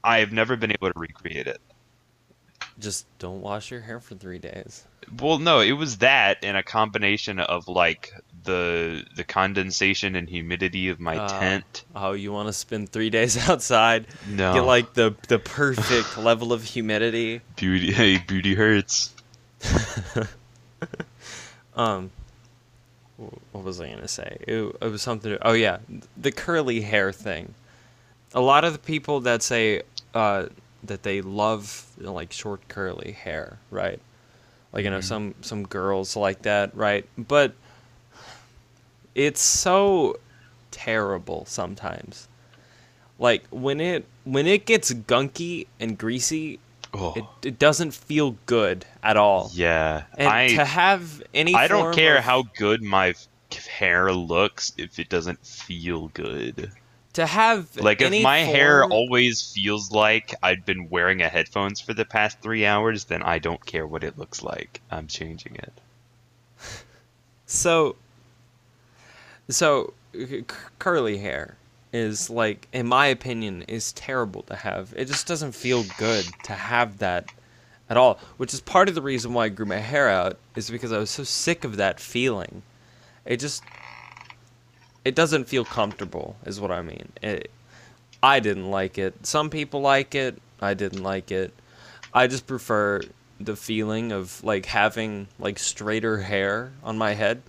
I've 0.02 0.32
never 0.32 0.56
been 0.56 0.70
able 0.72 0.90
to 0.92 0.98
recreate 0.98 1.46
it. 1.46 1.60
Just 2.78 3.04
don't 3.18 3.42
wash 3.42 3.70
your 3.70 3.80
hair 3.82 4.00
for 4.00 4.14
three 4.14 4.38
days. 4.38 4.84
Well, 5.20 5.38
no, 5.38 5.60
it 5.60 5.72
was 5.72 5.98
that 5.98 6.38
and 6.42 6.56
a 6.56 6.62
combination 6.62 7.38
of 7.38 7.68
like 7.68 8.12
the 8.44 9.04
the 9.16 9.24
condensation 9.24 10.16
and 10.16 10.26
humidity 10.28 10.88
of 10.88 10.98
my 10.98 11.18
Ah. 11.18 11.26
tent. 11.40 11.84
Oh, 11.94 12.12
you 12.12 12.32
want 12.32 12.48
to 12.48 12.52
spend 12.54 12.88
three 12.90 13.10
days 13.10 13.36
outside? 13.50 14.06
No, 14.26 14.54
Get 14.54 14.60
like 14.64 14.94
the 14.94 15.14
the 15.28 15.38
perfect 15.38 16.16
level 16.30 16.52
of 16.54 16.64
humidity. 16.64 17.42
beauty. 17.56 17.92
Hey, 17.92 18.16
beauty 18.18 18.54
hurts. 18.54 19.12
Um, 21.74 22.10
what 23.52 23.64
was 23.64 23.80
I 23.80 23.88
gonna 23.90 24.08
say? 24.08 24.38
It, 24.46 24.76
it 24.80 24.88
was 24.90 25.02
something. 25.02 25.36
Oh 25.42 25.52
yeah, 25.52 25.78
the 26.16 26.32
curly 26.32 26.80
hair 26.80 27.12
thing. 27.12 27.54
A 28.34 28.40
lot 28.40 28.64
of 28.64 28.72
the 28.72 28.78
people 28.78 29.20
that 29.20 29.42
say 29.42 29.82
uh, 30.14 30.46
that 30.84 31.02
they 31.02 31.20
love 31.20 31.86
you 31.98 32.06
know, 32.06 32.12
like 32.14 32.32
short 32.32 32.66
curly 32.68 33.12
hair, 33.12 33.58
right? 33.70 34.00
Like 34.72 34.84
you 34.84 34.90
know, 34.90 34.98
Mhm. 34.98 35.04
some 35.04 35.34
some 35.40 35.66
girls 35.66 36.16
like 36.16 36.42
that, 36.42 36.74
right? 36.76 37.04
But 37.18 37.52
it's 39.14 39.40
so 39.40 40.18
terrible 40.70 41.44
sometimes. 41.46 42.28
Like 43.18 43.44
when 43.50 43.80
it 43.80 44.06
when 44.24 44.46
it 44.46 44.64
gets 44.64 44.92
gunky 44.92 45.66
and 45.78 45.98
greasy, 45.98 46.58
Oh, 46.92 47.12
it, 47.14 47.46
it 47.46 47.58
doesn't 47.58 47.92
feel 47.94 48.36
good 48.46 48.84
at 49.02 49.16
all. 49.16 49.50
yeah. 49.54 50.04
And 50.18 50.28
I 50.28 50.48
to 50.54 50.64
have 50.64 51.22
any 51.32 51.54
I 51.54 51.68
don't 51.68 51.94
care 51.94 52.18
of- 52.18 52.24
how 52.24 52.42
good 52.56 52.82
my 52.82 53.14
hair 53.78 54.12
looks 54.12 54.72
if 54.76 54.98
it 54.98 55.08
doesn't 55.08 55.44
feel 55.46 56.08
good. 56.08 56.72
to 57.12 57.26
have 57.26 57.76
Like 57.76 58.00
if 58.00 58.22
my 58.22 58.38
hair 58.40 58.84
always 58.84 59.52
feels 59.52 59.90
like 59.92 60.34
I've 60.42 60.64
been 60.64 60.88
wearing 60.90 61.22
a 61.22 61.28
headphones 61.28 61.80
for 61.80 61.94
the 61.94 62.04
past 62.04 62.40
three 62.40 62.64
hours, 62.66 63.04
then 63.04 63.22
I 63.22 63.38
don't 63.38 63.64
care 63.64 63.86
what 63.86 64.02
it 64.04 64.18
looks 64.18 64.42
like. 64.42 64.80
I'm 64.90 65.06
changing 65.06 65.56
it. 65.56 65.72
so 67.46 67.96
so 69.48 69.92
c- 70.14 70.44
curly 70.78 71.18
hair 71.18 71.56
is 71.92 72.30
like 72.30 72.68
in 72.72 72.86
my 72.86 73.06
opinion 73.06 73.62
is 73.62 73.92
terrible 73.92 74.42
to 74.42 74.56
have. 74.56 74.94
It 74.96 75.06
just 75.06 75.26
doesn't 75.26 75.52
feel 75.52 75.84
good 75.98 76.26
to 76.44 76.52
have 76.52 76.98
that 76.98 77.30
at 77.88 77.96
all 77.96 78.20
which 78.36 78.54
is 78.54 78.60
part 78.60 78.88
of 78.88 78.94
the 78.94 79.02
reason 79.02 79.34
why 79.34 79.46
i 79.46 79.48
grew 79.48 79.66
my 79.66 79.78
hair 79.78 80.08
out 80.08 80.38
is 80.54 80.70
because 80.70 80.92
i 80.92 80.98
was 80.98 81.10
so 81.10 81.24
sick 81.24 81.64
of 81.64 81.76
that 81.76 81.98
feeling. 82.00 82.62
It 83.26 83.38
just 83.38 83.62
it 85.04 85.14
doesn't 85.14 85.48
feel 85.48 85.64
comfortable 85.64 86.36
is 86.46 86.60
what 86.60 86.70
i 86.70 86.82
mean. 86.82 87.10
It, 87.20 87.50
i 88.22 88.40
didn't 88.40 88.70
like 88.70 88.96
it. 88.96 89.26
Some 89.26 89.50
people 89.50 89.80
like 89.80 90.14
it. 90.14 90.40
I 90.60 90.74
didn't 90.74 91.02
like 91.02 91.30
it. 91.32 91.52
I 92.12 92.26
just 92.26 92.46
prefer 92.46 93.00
the 93.40 93.56
feeling 93.56 94.12
of 94.12 94.44
like 94.44 94.66
having 94.66 95.26
like 95.38 95.58
straighter 95.58 96.18
hair 96.18 96.72
on 96.82 96.98
my 96.98 97.14
head. 97.14 97.42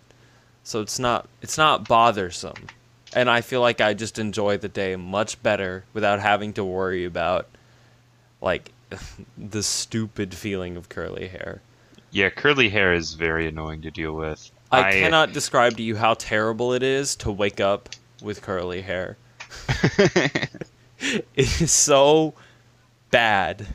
So 0.63 0.81
it's 0.81 0.97
not 0.97 1.27
it's 1.41 1.57
not 1.57 1.87
bothersome 1.87 2.67
and 3.15 3.29
i 3.29 3.41
feel 3.41 3.61
like 3.61 3.81
i 3.81 3.93
just 3.93 4.19
enjoy 4.19 4.57
the 4.57 4.69
day 4.69 4.95
much 4.95 5.41
better 5.43 5.83
without 5.93 6.19
having 6.19 6.53
to 6.53 6.63
worry 6.63 7.05
about 7.05 7.47
like 8.41 8.71
the 9.37 9.63
stupid 9.63 10.33
feeling 10.33 10.77
of 10.77 10.89
curly 10.89 11.27
hair 11.27 11.61
Yeah, 12.11 12.29
curly 12.29 12.69
hair 12.69 12.93
is 12.93 13.13
very 13.13 13.47
annoying 13.47 13.81
to 13.83 13.91
deal 13.91 14.13
with. 14.13 14.51
I, 14.71 14.89
I- 14.89 14.91
cannot 14.91 15.31
describe 15.33 15.77
to 15.77 15.83
you 15.83 15.95
how 15.95 16.13
terrible 16.15 16.73
it 16.73 16.83
is 16.83 17.15
to 17.17 17.31
wake 17.31 17.61
up 17.61 17.89
with 18.21 18.41
curly 18.41 18.81
hair. 18.81 19.17
It 21.35 21.61
is 21.61 21.71
so 21.71 22.33
bad. 23.11 23.67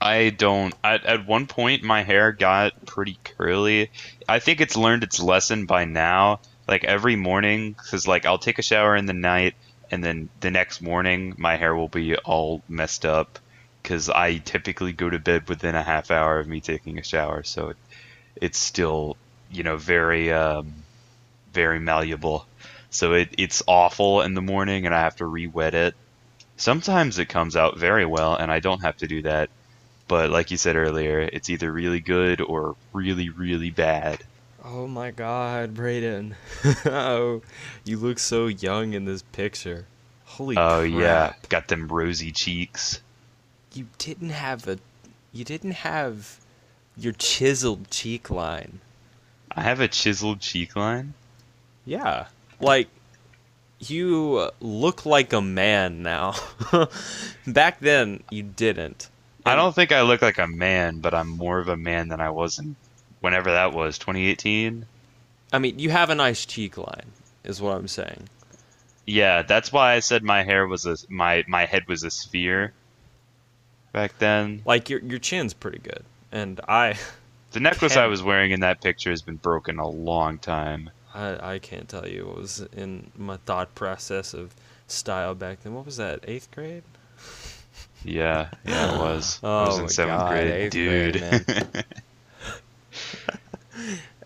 I 0.00 0.30
don't. 0.30 0.74
At, 0.84 1.04
at 1.04 1.26
one 1.26 1.46
point, 1.46 1.82
my 1.82 2.02
hair 2.02 2.32
got 2.32 2.84
pretty 2.86 3.18
curly. 3.24 3.90
I 4.28 4.38
think 4.38 4.60
it's 4.60 4.76
learned 4.76 5.02
its 5.02 5.20
lesson 5.20 5.66
by 5.66 5.84
now. 5.84 6.40
Like 6.66 6.84
every 6.84 7.16
morning, 7.16 7.72
because 7.72 8.06
like 8.06 8.26
I'll 8.26 8.38
take 8.38 8.58
a 8.58 8.62
shower 8.62 8.96
in 8.96 9.06
the 9.06 9.12
night, 9.12 9.54
and 9.90 10.02
then 10.02 10.28
the 10.40 10.50
next 10.50 10.80
morning, 10.80 11.34
my 11.38 11.56
hair 11.56 11.74
will 11.74 11.88
be 11.88 12.16
all 12.16 12.62
messed 12.68 13.06
up. 13.06 13.38
Because 13.82 14.10
I 14.10 14.38
typically 14.38 14.92
go 14.92 15.08
to 15.08 15.20
bed 15.20 15.48
within 15.48 15.76
a 15.76 15.82
half 15.82 16.10
hour 16.10 16.40
of 16.40 16.48
me 16.48 16.60
taking 16.60 16.98
a 16.98 17.04
shower, 17.04 17.44
so 17.44 17.68
it, 17.68 17.76
it's 18.34 18.58
still, 18.58 19.16
you 19.48 19.62
know, 19.62 19.76
very, 19.76 20.32
um, 20.32 20.74
very 21.52 21.78
malleable. 21.78 22.46
So 22.90 23.12
it, 23.12 23.28
it's 23.38 23.62
awful 23.68 24.22
in 24.22 24.34
the 24.34 24.42
morning, 24.42 24.86
and 24.86 24.94
I 24.94 25.02
have 25.02 25.14
to 25.16 25.24
re-wet 25.24 25.74
it. 25.74 25.94
Sometimes 26.56 27.20
it 27.20 27.28
comes 27.28 27.54
out 27.54 27.78
very 27.78 28.04
well, 28.04 28.34
and 28.34 28.50
I 28.50 28.58
don't 28.58 28.82
have 28.82 28.96
to 28.96 29.06
do 29.06 29.22
that. 29.22 29.50
But 30.08 30.30
like 30.30 30.50
you 30.50 30.56
said 30.56 30.74
earlier, 30.74 31.20
it's 31.20 31.48
either 31.48 31.70
really 31.70 32.00
good 32.00 32.40
or 32.40 32.74
really, 32.92 33.28
really 33.28 33.70
bad. 33.70 34.18
Oh 34.68 34.88
my 34.88 35.12
god, 35.12 35.74
Brayden. 35.76 36.34
oh, 36.86 37.40
you 37.84 37.98
look 37.98 38.18
so 38.18 38.48
young 38.48 38.94
in 38.94 39.04
this 39.04 39.22
picture. 39.22 39.86
Holy 40.24 40.56
Oh 40.56 40.80
crap. 40.80 40.90
yeah, 40.90 41.34
got 41.48 41.68
them 41.68 41.86
rosy 41.86 42.32
cheeks. 42.32 43.00
You 43.74 43.86
didn't 43.98 44.30
have 44.30 44.66
a 44.66 44.78
you 45.32 45.44
didn't 45.44 45.70
have 45.86 46.40
your 46.96 47.12
chiseled 47.12 47.92
cheek 47.92 48.28
line. 48.28 48.80
I 49.52 49.62
have 49.62 49.78
a 49.80 49.86
chiseled 49.86 50.40
cheek 50.40 50.74
line. 50.74 51.14
Yeah. 51.84 52.26
Like 52.60 52.88
you 53.78 54.50
look 54.60 55.06
like 55.06 55.32
a 55.32 55.40
man 55.40 56.02
now. 56.02 56.34
Back 57.46 57.78
then 57.78 58.24
you 58.30 58.42
didn't. 58.42 59.10
I 59.44 59.54
don't 59.54 59.76
think 59.76 59.92
I 59.92 60.02
look 60.02 60.22
like 60.22 60.38
a 60.38 60.48
man, 60.48 60.98
but 60.98 61.14
I'm 61.14 61.28
more 61.28 61.60
of 61.60 61.68
a 61.68 61.76
man 61.76 62.08
than 62.08 62.20
I 62.20 62.30
was 62.30 62.58
in 62.58 62.74
whenever 63.26 63.50
that 63.50 63.72
was, 63.72 63.98
2018. 63.98 64.86
I 65.52 65.58
mean, 65.58 65.80
you 65.80 65.90
have 65.90 66.10
a 66.10 66.14
nice 66.14 66.46
cheek 66.46 66.78
line 66.78 67.10
is 67.42 67.60
what 67.60 67.76
I'm 67.76 67.88
saying. 67.88 68.28
Yeah, 69.04 69.42
that's 69.42 69.72
why 69.72 69.94
I 69.94 69.98
said 69.98 70.22
my 70.22 70.44
hair 70.44 70.64
was 70.64 70.86
a 70.86 70.96
my 71.08 71.44
my 71.48 71.66
head 71.66 71.88
was 71.88 72.04
a 72.04 72.10
sphere 72.10 72.72
back 73.92 74.16
then. 74.18 74.62
Like 74.64 74.88
your 74.90 75.00
your 75.00 75.18
chin's 75.18 75.54
pretty 75.54 75.78
good. 75.78 76.04
And 76.30 76.60
I 76.68 76.94
The 77.50 77.60
necklace 77.60 77.96
I 77.96 78.06
was 78.06 78.22
wearing 78.22 78.52
in 78.52 78.60
that 78.60 78.80
picture 78.80 79.10
has 79.10 79.22
been 79.22 79.36
broken 79.36 79.78
a 79.80 79.88
long 79.88 80.38
time. 80.38 80.90
I, 81.12 81.54
I 81.54 81.58
can't 81.58 81.88
tell 81.88 82.06
you 82.06 82.26
what 82.26 82.36
was 82.36 82.60
in 82.76 83.10
my 83.16 83.38
thought 83.38 83.74
process 83.74 84.34
of 84.34 84.54
style 84.86 85.34
back 85.34 85.62
then. 85.62 85.74
What 85.74 85.86
was 85.86 85.96
that? 85.96 86.20
Eighth 86.28 86.50
grade? 86.52 86.84
Yeah, 88.04 88.50
yeah, 88.64 88.94
it 88.94 88.98
was. 89.00 89.40
Oh 89.42 89.48
I 89.48 89.66
was 89.66 89.76
in 89.76 89.80
oh 89.80 89.82
my 89.84 89.88
seventh 89.88 90.20
God, 90.20 90.30
grade, 90.30 90.70
dude. 90.70 91.18
grade, 91.18 91.84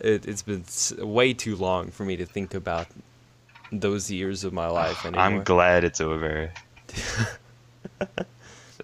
It, 0.01 0.27
it's 0.27 0.43
been 0.43 0.65
way 0.99 1.35
too 1.35 1.57
long 1.57 1.91
for 1.91 2.05
me 2.05 2.17
to 2.17 2.25
think 2.25 2.55
about 2.55 2.87
those 3.71 4.11
years 4.11 4.45
of 4.45 4.53
my 4.53 4.67
life 4.69 5.05
anymore. 5.05 5.25
I'm 5.25 5.45
glad 5.45 5.85
it's 5.85 6.01
over. 6.01 6.53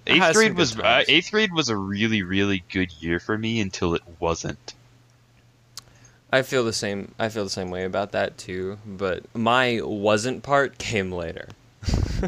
eighth 0.07 0.35
grade 0.35 0.57
was 0.57 0.79
uh, 0.79 1.05
eighth 1.09 1.31
grade 1.31 1.53
was 1.53 1.69
a 1.69 1.77
really 1.77 2.23
really 2.23 2.63
good 2.71 2.93
year 3.01 3.19
for 3.19 3.37
me 3.37 3.61
until 3.61 3.95
it 3.95 4.03
wasn't. 4.21 4.75
I 6.31 6.43
feel 6.43 6.65
the 6.65 6.73
same. 6.73 7.15
I 7.19 7.29
feel 7.29 7.45
the 7.45 7.51
same 7.51 7.71
way 7.71 7.85
about 7.85 8.13
that 8.13 8.37
too. 8.37 8.79
But 8.85 9.25
my 9.35 9.81
wasn't 9.83 10.43
part 10.43 10.79
came 10.79 11.11
later, 11.13 11.49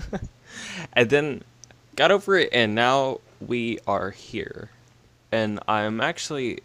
and 0.93 1.11
then 1.11 1.43
got 1.95 2.11
over 2.11 2.37
it, 2.37 2.49
and 2.53 2.75
now 2.75 3.21
we 3.41 3.79
are 3.87 4.11
here, 4.11 4.71
and 5.31 5.61
I'm 5.69 6.01
actually 6.01 6.61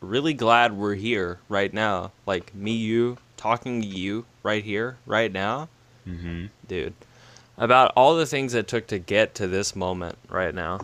really 0.00 0.34
glad 0.34 0.72
we're 0.76 0.94
here 0.94 1.38
right 1.48 1.72
now. 1.72 2.12
Like 2.26 2.54
me, 2.54 2.72
you 2.72 3.18
talking 3.36 3.82
to 3.82 3.86
you 3.86 4.24
right 4.42 4.64
here, 4.64 4.96
right 5.06 5.30
now, 5.32 5.68
hmm 6.04 6.46
dude. 6.66 6.94
About 7.56 7.92
all 7.96 8.14
the 8.16 8.26
things 8.26 8.54
it 8.54 8.68
took 8.68 8.86
to 8.88 8.98
get 9.00 9.34
to 9.36 9.46
this 9.48 9.74
moment 9.74 10.16
right 10.28 10.54
now. 10.54 10.80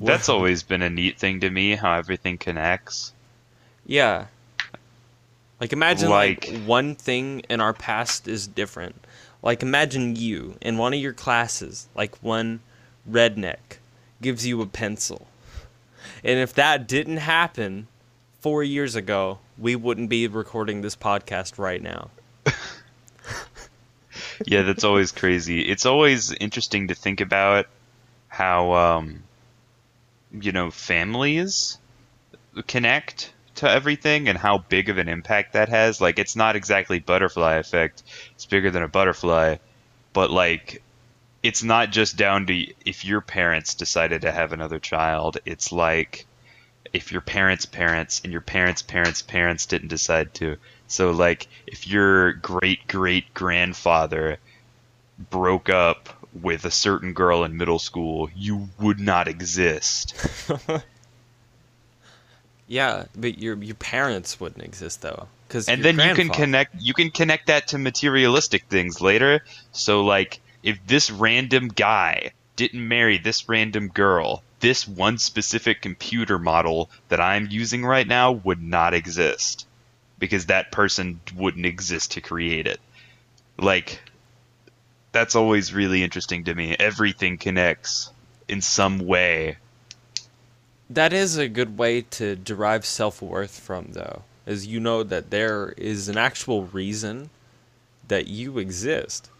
That's 0.00 0.28
always 0.28 0.62
been 0.62 0.80
a 0.82 0.88
neat 0.88 1.18
thing 1.18 1.40
to 1.40 1.50
me 1.50 1.74
how 1.74 1.92
everything 1.94 2.38
connects. 2.38 3.12
Yeah. 3.84 4.26
Like 5.60 5.72
imagine 5.72 6.08
like, 6.08 6.48
Like- 6.48 6.62
one 6.64 6.94
thing 6.94 7.40
in 7.50 7.60
our 7.60 7.72
past 7.74 8.26
is 8.28 8.46
different. 8.46 9.04
Like 9.42 9.62
imagine 9.62 10.16
you 10.16 10.56
in 10.60 10.78
one 10.78 10.94
of 10.94 11.00
your 11.00 11.12
classes, 11.12 11.88
like 11.94 12.16
one 12.22 12.60
redneck 13.08 13.78
gives 14.22 14.46
you 14.46 14.60
a 14.62 14.66
pencil. 14.66 15.27
And 16.24 16.38
if 16.38 16.54
that 16.54 16.88
didn't 16.88 17.18
happen 17.18 17.88
4 18.40 18.62
years 18.62 18.94
ago, 18.94 19.38
we 19.56 19.76
wouldn't 19.76 20.08
be 20.08 20.26
recording 20.26 20.80
this 20.80 20.96
podcast 20.96 21.58
right 21.58 21.82
now. 21.82 22.10
yeah, 24.46 24.62
that's 24.62 24.84
always 24.84 25.12
crazy. 25.12 25.62
It's 25.62 25.86
always 25.86 26.32
interesting 26.32 26.88
to 26.88 26.94
think 26.94 27.20
about 27.20 27.66
how 28.28 28.72
um 28.72 29.22
you 30.32 30.52
know 30.52 30.70
families 30.70 31.78
connect 32.66 33.32
to 33.56 33.68
everything 33.68 34.28
and 34.28 34.38
how 34.38 34.58
big 34.58 34.88
of 34.88 34.98
an 34.98 35.08
impact 35.08 35.54
that 35.54 35.68
has. 35.68 36.00
Like 36.00 36.18
it's 36.18 36.36
not 36.36 36.56
exactly 36.56 37.00
butterfly 37.00 37.56
effect. 37.56 38.02
It's 38.34 38.46
bigger 38.46 38.70
than 38.70 38.82
a 38.82 38.88
butterfly, 38.88 39.56
but 40.12 40.30
like 40.30 40.82
it's 41.42 41.62
not 41.62 41.90
just 41.90 42.16
down 42.16 42.46
to 42.46 42.66
if 42.84 43.04
your 43.04 43.20
parents 43.20 43.74
decided 43.74 44.22
to 44.22 44.32
have 44.32 44.52
another 44.52 44.78
child. 44.78 45.38
It's 45.44 45.72
like 45.72 46.26
if 46.92 47.12
your 47.12 47.20
parents' 47.20 47.66
parents 47.66 48.20
and 48.24 48.32
your 48.32 48.40
parents' 48.40 48.82
parents' 48.82 49.22
parents 49.22 49.66
didn't 49.66 49.88
decide 49.88 50.34
to. 50.34 50.56
So 50.86 51.10
like 51.10 51.46
if 51.66 51.86
your 51.86 52.32
great 52.32 52.86
great 52.88 53.32
grandfather 53.34 54.38
broke 55.30 55.68
up 55.68 56.08
with 56.32 56.64
a 56.64 56.70
certain 56.70 57.12
girl 57.12 57.44
in 57.44 57.56
middle 57.56 57.78
school, 57.78 58.30
you 58.34 58.68
would 58.78 59.00
not 59.00 59.28
exist. 59.28 60.14
Yeah, 62.68 63.06
but 63.16 63.38
your 63.38 63.56
your 63.62 63.74
parents 63.74 64.38
wouldn't 64.38 64.62
exist 64.62 65.00
though. 65.00 65.26
Cuz 65.48 65.68
and 65.68 65.82
then 65.82 65.98
you 65.98 66.14
can 66.14 66.28
connect 66.28 66.74
you 66.78 66.92
can 66.92 67.10
connect 67.10 67.46
that 67.46 67.68
to 67.68 67.78
materialistic 67.78 68.66
things 68.68 69.00
later. 69.00 69.42
So 69.72 70.04
like 70.04 70.40
if 70.62 70.78
this 70.86 71.10
random 71.10 71.68
guy 71.68 72.32
didn't 72.56 72.86
marry 72.86 73.18
this 73.18 73.48
random 73.48 73.88
girl, 73.88 74.42
this 74.60 74.88
one 74.88 75.18
specific 75.18 75.80
computer 75.80 76.38
model 76.38 76.90
that 77.08 77.20
I'm 77.20 77.48
using 77.50 77.84
right 77.84 78.06
now 78.06 78.32
would 78.32 78.62
not 78.62 78.94
exist 78.94 79.66
because 80.18 80.46
that 80.46 80.72
person 80.72 81.20
wouldn't 81.36 81.66
exist 81.66 82.12
to 82.12 82.20
create 82.20 82.66
it. 82.66 82.80
Like 83.56 84.00
that's 85.12 85.34
always 85.34 85.72
really 85.72 86.02
interesting 86.02 86.44
to 86.44 86.54
me. 86.54 86.76
Everything 86.78 87.38
connects 87.38 88.10
in 88.48 88.60
some 88.60 88.98
way. 89.00 89.56
That 90.90 91.12
is 91.12 91.36
a 91.36 91.48
good 91.48 91.78
way 91.78 92.02
to 92.02 92.34
derive 92.34 92.86
self 92.86 93.20
worth 93.20 93.60
from, 93.60 93.92
though, 93.92 94.22
as 94.46 94.66
you 94.66 94.80
know 94.80 95.02
that 95.02 95.30
there 95.30 95.74
is 95.76 96.08
an 96.08 96.16
actual 96.16 96.64
reason 96.64 97.30
that 98.08 98.26
you 98.26 98.58
exist, 98.58 99.30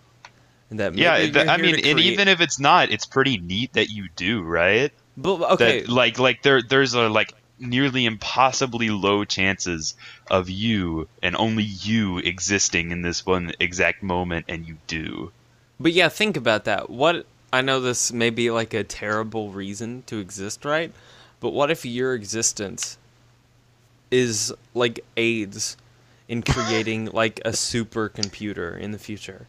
and 0.71 0.81
that 0.81 0.95
Yeah, 0.95 1.17
th- 1.17 1.49
I 1.49 1.57
mean, 1.57 1.75
and 1.75 1.83
create- 1.83 2.13
even 2.13 2.29
if 2.29 2.41
it's 2.41 2.59
not, 2.59 2.91
it's 2.91 3.07
pretty 3.07 3.39
neat 3.39 3.73
that 3.75 3.89
you 3.91 4.09
do, 4.17 4.43
right? 4.43 4.93
but 5.17 5.53
okay, 5.53 5.81
that 5.81 5.89
like 5.89 6.19
like 6.19 6.43
there 6.43 6.63
there's 6.63 6.95
a 6.95 7.09
like 7.09 7.33
nearly 7.59 8.05
impossibly 8.07 8.89
low 8.89 9.25
chances 9.25 9.97
of 10.31 10.49
you 10.49 11.09
and 11.23 11.35
only 11.35 11.65
you 11.65 12.19
existing 12.19 12.93
in 12.93 13.03
this 13.03 13.27
one 13.27 13.53
exact 13.59 14.01
moment 14.01 14.45
and 14.49 14.65
you 14.69 14.77
do 14.87 15.33
but 15.81 15.93
yeah, 15.93 16.09
think 16.09 16.37
about 16.37 16.65
that. 16.65 16.91
What 16.91 17.27
I 17.53 17.63
know 17.63 17.81
this 17.81 18.13
may 18.13 18.31
be 18.31 18.51
like 18.51 18.75
a 18.75 18.85
terrible 18.85 19.51
reason 19.51 20.03
to 20.07 20.19
exist, 20.19 20.65
right? 20.65 20.93
But 21.41 21.51
what 21.51 21.71
if 21.71 21.85
your 21.85 22.15
existence 22.15 22.99
is 24.11 24.53
like 24.75 25.01
aids 25.17 25.77
in 26.27 26.43
creating 26.43 27.07
like 27.13 27.41
a 27.45 27.51
supercomputer 27.51 28.79
in 28.79 28.91
the 28.91 28.99
future? 28.99 29.47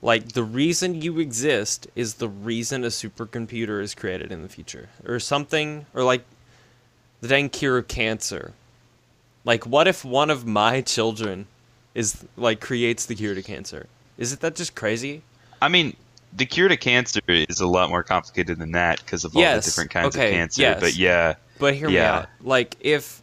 Like 0.00 0.32
the 0.32 0.44
reason 0.44 1.00
you 1.02 1.18
exist 1.18 1.88
is 1.96 2.14
the 2.14 2.28
reason 2.28 2.84
a 2.84 2.88
supercomputer 2.88 3.82
is 3.82 3.94
created 3.94 4.30
in 4.30 4.42
the 4.42 4.48
future, 4.48 4.88
or 5.04 5.18
something, 5.18 5.86
or 5.94 6.04
like 6.04 6.24
the 7.20 7.28
dang 7.28 7.48
cure 7.48 7.78
of 7.78 7.88
cancer. 7.88 8.52
Like, 9.44 9.66
what 9.66 9.88
if 9.88 10.04
one 10.04 10.30
of 10.30 10.46
my 10.46 10.80
children 10.82 11.46
is 11.94 12.24
like 12.36 12.60
creates 12.60 13.06
the 13.06 13.14
cure 13.16 13.34
to 13.34 13.42
cancer? 13.42 13.86
Isn't 14.18 14.40
that 14.40 14.54
just 14.56 14.74
crazy? 14.74 15.22
i 15.60 15.68
mean 15.68 15.96
the 16.36 16.46
cure 16.46 16.68
to 16.68 16.76
cancer 16.76 17.20
is 17.26 17.58
a 17.60 17.66
lot 17.66 17.88
more 17.90 18.04
complicated 18.04 18.58
than 18.58 18.70
that 18.70 18.98
because 19.00 19.24
of 19.24 19.34
all 19.36 19.42
the 19.42 19.60
different 19.60 19.90
kinds 19.90 20.14
okay, 20.14 20.28
of 20.28 20.32
cancer 20.34 20.62
yes. 20.62 20.80
but 20.80 20.94
yeah 20.94 21.34
But 21.58 21.74
hear 21.74 21.88
me 21.88 21.94
Yeah. 21.94 22.18
out. 22.18 22.28
Like 22.40 22.76
if 22.80 23.22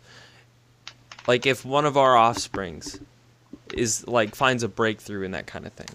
like 1.28 1.46
if 1.46 1.64
one 1.64 1.86
of 1.86 1.96
our 1.96 2.18
offsprings 2.18 3.00
is 3.74 4.06
like 4.08 4.36
finds 4.36 4.64
a 4.64 4.68
breakthrough 4.68 5.24
in 5.24 5.32
that 5.32 5.48
kind 5.48 5.66
of 5.66 5.74
thing, 5.74 5.88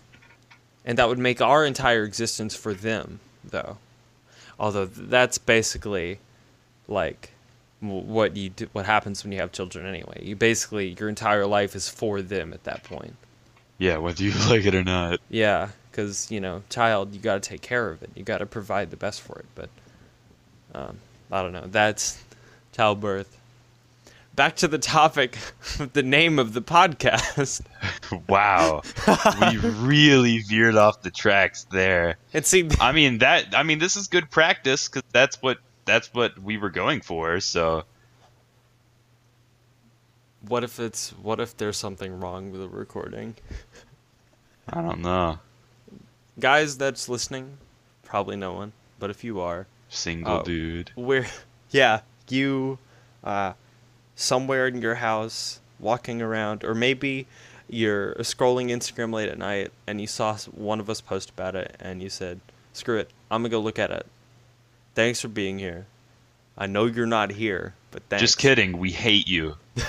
and 0.85 0.99
that 0.99 1.09
would 1.09 1.19
make 1.19 1.41
our 1.41 1.65
entire 1.65 2.05
existence 2.05 2.55
for 2.55 2.75
them, 2.75 3.21
though. 3.45 3.79
Although 4.59 4.87
that's 4.87 5.39
basically 5.39 6.19
like 6.89 7.33
what 7.81 8.37
you 8.37 8.51
do, 8.51 8.69
what 8.73 8.85
happens 8.85 9.25
when 9.25 9.33
you 9.33 9.39
have 9.39 9.53
children 9.53 9.87
anyway. 9.87 10.21
You 10.23 10.37
basically 10.37 10.97
your 10.99 11.09
entire 11.09 11.47
life 11.47 11.75
is 11.75 11.89
for 11.89 12.21
them 12.21 12.53
at 12.53 12.65
that 12.65 12.85
point. 12.85 13.17
Yeah, 13.79 13.97
whether 13.97 14.23
you 14.23 14.33
like 14.49 14.67
it 14.67 14.75
or 14.75 14.85
not. 14.85 15.21
Yeah, 15.31 15.71
because 15.91 16.31
you 16.31 16.41
know, 16.41 16.63
child, 16.69 17.15
you 17.15 17.21
got 17.21 17.43
to 17.43 17.49
take 17.49 17.63
care 17.63 17.91
of 17.91 18.03
it. 18.03 18.11
You 18.15 18.23
got 18.23 18.39
to 18.39 18.47
provide 18.47 18.91
the 18.91 18.97
best 18.97 19.23
for 19.23 19.39
it. 19.39 19.47
But 19.55 19.71
um, 20.75 20.99
I 21.33 21.43
don't 21.43 21.53
know. 21.53 21.67
That's 21.67 22.23
childbirth. 22.73 23.40
Back 24.35 24.57
to 24.57 24.69
the 24.69 24.79
topic 24.79 25.37
of 25.81 25.93
the 25.93 26.03
name 26.03 26.39
of 26.39 26.53
the 26.55 26.63
podcast. 26.63 27.63
Wow, 28.29 28.83
we 29.41 29.57
really 29.59 30.39
veered 30.41 30.75
off 30.77 31.03
the 31.03 31.11
tracks 31.13 31.65
there. 31.71 32.17
And 32.35 32.45
see, 32.45 32.69
I 32.81 32.91
mean 32.93 33.19
that. 33.19 33.55
I 33.57 33.63
mean 33.63 33.79
this 33.79 33.95
is 33.95 34.09
good 34.09 34.31
practice 34.31 34.89
because 34.89 35.03
that's 35.13 35.41
what 35.41 35.59
that's 35.85 36.13
what 36.13 36.37
we 36.41 36.57
were 36.59 36.71
going 36.71 37.01
for. 37.03 37.39
So 37.41 37.85
what 40.47 40.65
if 40.65 40.81
it's 40.81 41.11
what 41.23 41.39
if 41.41 41.57
there's 41.57 41.77
something 41.77 42.19
wrong 42.21 42.51
with 42.51 42.61
the 42.61 42.69
recording? 42.69 43.37
I 44.69 44.81
don't 44.83 45.01
know. 45.01 45.39
Guys 46.39 46.77
that's 46.79 47.09
listening, 47.09 47.59
probably 48.03 48.37
no 48.37 48.53
one. 48.53 48.73
But 48.99 49.11
if 49.11 49.23
you 49.25 49.41
are, 49.41 49.67
Single 49.89 50.39
Oh. 50.39 50.43
dude. 50.43 50.91
we're 50.97 51.27
yeah, 51.71 52.01
you 52.29 52.79
uh 53.23 53.53
somewhere 54.21 54.67
in 54.67 54.83
your 54.83 54.97
house 54.97 55.61
walking 55.79 56.21
around 56.21 56.63
or 56.63 56.75
maybe 56.75 57.27
you're 57.69 58.15
scrolling 58.17 58.69
Instagram 58.71 59.13
late 59.15 59.29
at 59.29 59.39
night 59.39 59.73
and 59.87 60.01
you 60.01 60.07
saw 60.07 60.37
one 60.53 60.81
of 60.81 60.91
us 60.91 61.01
post 61.01 61.31
about 61.31 61.55
it 61.55 61.75
and 61.81 62.03
you 62.03 62.11
said, 62.11 62.41
"Screw 62.73 62.99
it. 62.99 63.11
I'm 63.31 63.43
going 63.43 63.51
to 63.51 63.57
go 63.57 63.61
look 63.61 63.79
at 63.79 63.91
it." 63.91 64.07
Thanks 64.95 65.21
for 65.21 65.29
being 65.29 65.59
here. 65.59 65.87
I 66.59 66.67
know 66.67 66.85
you're 66.87 67.07
not 67.07 67.31
here, 67.31 67.75
but 67.93 68.03
thanks. 68.09 68.21
Just 68.21 68.39
kidding. 68.39 68.77
We 68.77 68.91
hate 68.91 69.29
you. 69.29 69.57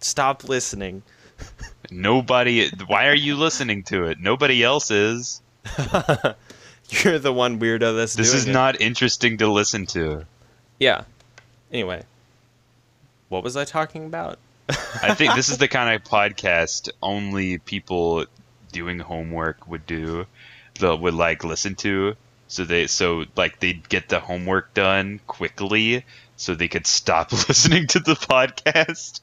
Stop 0.00 0.44
listening. 0.44 1.02
Nobody. 1.90 2.68
Why 2.86 3.06
are 3.06 3.14
you 3.14 3.36
listening 3.36 3.84
to 3.84 4.04
it? 4.06 4.18
Nobody 4.20 4.62
else 4.62 4.90
is. 4.90 5.40
You're 6.88 7.18
the 7.18 7.32
one 7.32 7.58
weirdo 7.58 7.96
that's 7.96 8.14
This 8.14 8.34
is 8.34 8.46
it. 8.46 8.52
not 8.52 8.80
interesting 8.80 9.38
to 9.38 9.50
listen 9.50 9.86
to. 9.86 10.24
Yeah. 10.78 11.02
Anyway, 11.72 12.04
what 13.28 13.42
was 13.42 13.56
I 13.56 13.64
talking 13.64 14.06
about? 14.06 14.38
I 14.68 15.14
think 15.14 15.34
this 15.34 15.48
is 15.48 15.58
the 15.58 15.68
kind 15.68 15.94
of 15.94 16.02
podcast 16.02 16.88
only 17.02 17.58
people 17.58 18.26
doing 18.72 18.98
homework 18.98 19.68
would 19.68 19.86
do. 19.86 20.26
That 20.80 20.96
would 20.96 21.14
like 21.14 21.44
listen 21.44 21.74
to. 21.76 22.16
So 22.48 22.64
they 22.64 22.86
so 22.86 23.24
like 23.36 23.60
they'd 23.60 23.88
get 23.88 24.08
the 24.08 24.20
homework 24.20 24.74
done 24.74 25.20
quickly 25.26 26.04
so 26.36 26.54
they 26.54 26.68
could 26.68 26.86
stop 26.86 27.32
listening 27.48 27.86
to 27.88 28.00
the 28.00 28.14
podcast. 28.14 29.20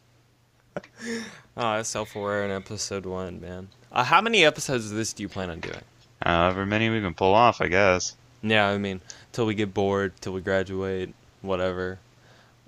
Oh, 1.55 1.83
self-aware 1.83 2.45
in 2.45 2.49
episode 2.49 3.05
one, 3.05 3.39
man. 3.39 3.67
Uh, 3.91 4.03
how 4.03 4.21
many 4.21 4.43
episodes 4.43 4.89
of 4.89 4.97
this 4.97 5.13
do 5.13 5.21
you 5.21 5.29
plan 5.29 5.51
on 5.51 5.59
doing? 5.59 5.83
However 6.23 6.65
many 6.65 6.89
we 6.89 6.99
can 6.99 7.13
pull 7.13 7.35
off, 7.35 7.61
I 7.61 7.67
guess. 7.67 8.15
Yeah, 8.41 8.67
I 8.67 8.79
mean, 8.79 9.01
till 9.33 9.45
we 9.45 9.53
get 9.53 9.71
bored, 9.71 10.13
till 10.19 10.33
we 10.33 10.41
graduate, 10.41 11.13
whatever. 11.43 11.99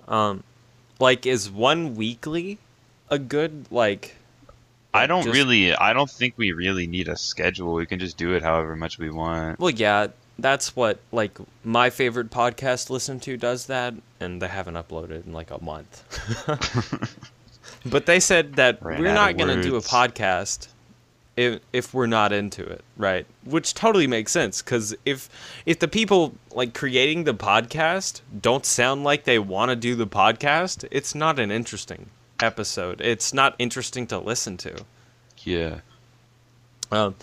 Um, 0.06 0.44
like, 0.98 1.26
is 1.26 1.50
one 1.50 1.94
weekly 1.94 2.58
a 3.10 3.18
good 3.18 3.66
like? 3.70 4.16
I 4.94 5.06
don't 5.06 5.24
just- 5.24 5.34
really 5.34 5.74
I 5.74 5.92
don't 5.92 6.10
think 6.10 6.34
we 6.36 6.52
really 6.52 6.86
need 6.86 7.08
a 7.08 7.16
schedule. 7.16 7.74
We 7.74 7.86
can 7.86 7.98
just 7.98 8.16
do 8.16 8.34
it 8.34 8.42
however 8.42 8.76
much 8.76 8.98
we 8.98 9.10
want. 9.10 9.58
Well, 9.60 9.70
yeah, 9.70 10.08
that's 10.38 10.74
what 10.74 10.98
like 11.12 11.38
my 11.64 11.90
favorite 11.90 12.30
podcast 12.30 12.86
to 12.86 12.94
listen 12.94 13.20
to 13.20 13.36
does 13.36 13.66
that, 13.66 13.94
and 14.20 14.40
they 14.40 14.48
haven't 14.48 14.74
uploaded 14.74 15.26
in 15.26 15.32
like 15.32 15.50
a 15.50 15.62
month. 15.62 16.02
but 17.86 18.06
they 18.06 18.20
said 18.20 18.54
that 18.54 18.82
Ran 18.82 19.00
we're 19.00 19.14
not 19.14 19.36
gonna 19.36 19.62
do 19.62 19.76
a 19.76 19.80
podcast 19.80 20.68
if 21.36 21.60
if 21.72 21.94
we're 21.94 22.06
not 22.06 22.32
into 22.32 22.64
it, 22.64 22.82
right? 22.96 23.26
Which 23.44 23.74
totally 23.74 24.06
makes 24.06 24.32
sense 24.32 24.62
because 24.62 24.94
if 25.04 25.28
if 25.66 25.78
the 25.78 25.88
people 25.88 26.34
like 26.52 26.74
creating 26.74 27.24
the 27.24 27.34
podcast 27.34 28.22
don't 28.40 28.64
sound 28.64 29.04
like 29.04 29.24
they 29.24 29.38
want 29.38 29.70
to 29.70 29.76
do 29.76 29.94
the 29.94 30.06
podcast, 30.06 30.86
it's 30.90 31.14
not 31.14 31.38
an 31.38 31.50
interesting 31.50 32.10
episode. 32.40 33.00
It's 33.00 33.32
not 33.34 33.54
interesting 33.58 34.06
to 34.08 34.18
listen 34.18 34.56
to. 34.58 34.84
Yeah. 35.40 35.80
Um, 36.90 37.14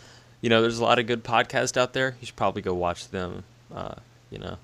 you 0.41 0.49
know, 0.49 0.61
there's 0.61 0.79
a 0.79 0.83
lot 0.83 0.99
of 0.99 1.07
good 1.07 1.23
podcasts 1.23 1.77
out 1.77 1.93
there. 1.93 2.15
You 2.19 2.27
should 2.27 2.35
probably 2.35 2.61
go 2.61 2.73
watch 2.73 3.09
them. 3.09 3.43
Uh, 3.73 3.95
you 4.29 4.39
know, 4.39 4.57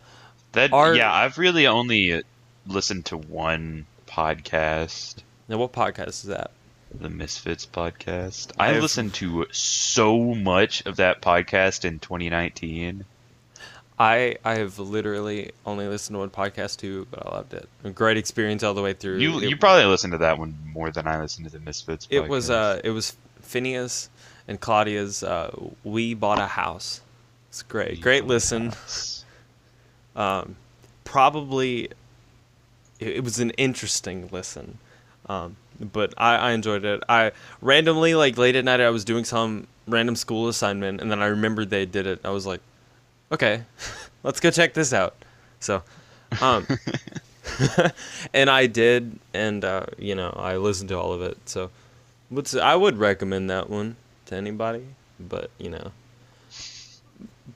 That 0.52 0.72
yeah, 0.96 1.12
I've 1.12 1.38
really 1.38 1.68
only 1.68 2.22
listened 2.68 3.06
to 3.06 3.18
one 3.18 3.86
podcast, 4.08 5.18
now 5.48 5.58
what 5.58 5.72
podcast 5.72 6.10
is 6.10 6.24
that? 6.24 6.52
The 6.94 7.10
Misfits 7.10 7.66
podcast. 7.66 8.52
I 8.58 8.76
I 8.76 8.80
listened 8.80 9.14
to 9.16 9.46
so 9.52 10.20
much 10.36 10.86
of 10.86 10.98
that 10.98 11.22
podcast 11.22 11.86
in 11.86 12.00
2019. 12.00 13.06
I 14.00 14.38
I 14.46 14.56
have 14.56 14.80
literally 14.80 15.52
only 15.66 15.88
listened 15.88 16.16
to 16.16 16.20
one 16.20 16.30
podcast 16.30 16.78
too, 16.78 17.06
but 17.12 17.26
I 17.26 17.36
loved 17.36 17.54
it. 17.54 17.68
A 17.84 17.90
great 17.90 18.18
experience 18.18 18.64
all 18.64 18.74
the 18.74 18.82
way 18.82 18.94
through. 18.94 19.18
You 19.18 19.40
it, 19.40 19.50
you 19.50 19.58
probably 19.58 19.86
listened 19.86 20.14
to 20.14 20.20
that 20.20 20.40
one 20.40 20.58
more 20.74 20.90
than 20.90 21.06
I 21.08 21.22
listened 21.22 21.46
to 21.48 21.52
the 21.52 21.60
Misfits. 21.60 22.08
it 22.10 22.28
was 22.28 22.50
uh 22.50 22.80
it 22.84 22.92
was 22.92 23.16
Phineas 23.42 24.10
and 24.48 24.60
Claudia's 24.60 25.22
uh, 25.24 25.56
"We 25.84 26.14
Bought 26.14 26.40
a 26.40 26.48
House." 26.48 27.02
It's 27.50 27.62
great, 27.64 28.02
great 28.02 28.26
listen. 28.26 28.74
Um, 30.16 30.58
probably 31.06 31.86
it, 33.00 33.08
it 33.18 33.24
was 33.24 33.40
an 33.40 33.52
interesting 33.52 34.28
listen, 34.32 34.80
um, 35.28 35.56
but 35.80 36.14
I, 36.18 36.36
I 36.36 36.52
enjoyed 36.52 36.86
it. 36.86 37.04
I 37.08 37.32
randomly 37.62 38.16
like 38.16 38.38
late 38.38 38.56
at 38.56 38.66
night 38.66 38.82
I 38.82 38.90
was 38.90 39.06
doing 39.06 39.26
some 39.26 39.68
random 39.88 40.16
school 40.16 40.48
assignment, 40.48 41.02
and 41.02 41.12
then 41.12 41.22
I 41.22 41.28
remembered 41.28 41.70
they 41.70 41.86
did 41.86 42.08
it. 42.08 42.20
I 42.24 42.30
was 42.30 42.46
like, 42.46 42.62
okay, 43.32 43.64
let's 44.24 44.40
go 44.40 44.52
check 44.52 44.74
this 44.74 44.94
out. 44.94 45.16
So, 45.60 45.84
um, 46.42 46.68
and 48.34 48.50
I 48.50 48.68
did, 48.68 49.20
and 49.34 49.64
uh, 49.64 49.86
you 49.98 50.16
know 50.16 50.30
I 50.38 50.58
listened 50.58 50.90
to 50.90 51.00
all 51.00 51.14
of 51.14 51.22
it. 51.22 51.38
So, 51.50 51.72
what's 52.30 52.56
I 52.56 52.76
would 52.76 52.98
recommend 52.98 53.50
that 53.50 53.70
one 53.70 53.96
to 54.28 54.36
anybody, 54.36 54.86
but 55.20 55.52
you 55.58 55.70
know, 55.70 55.92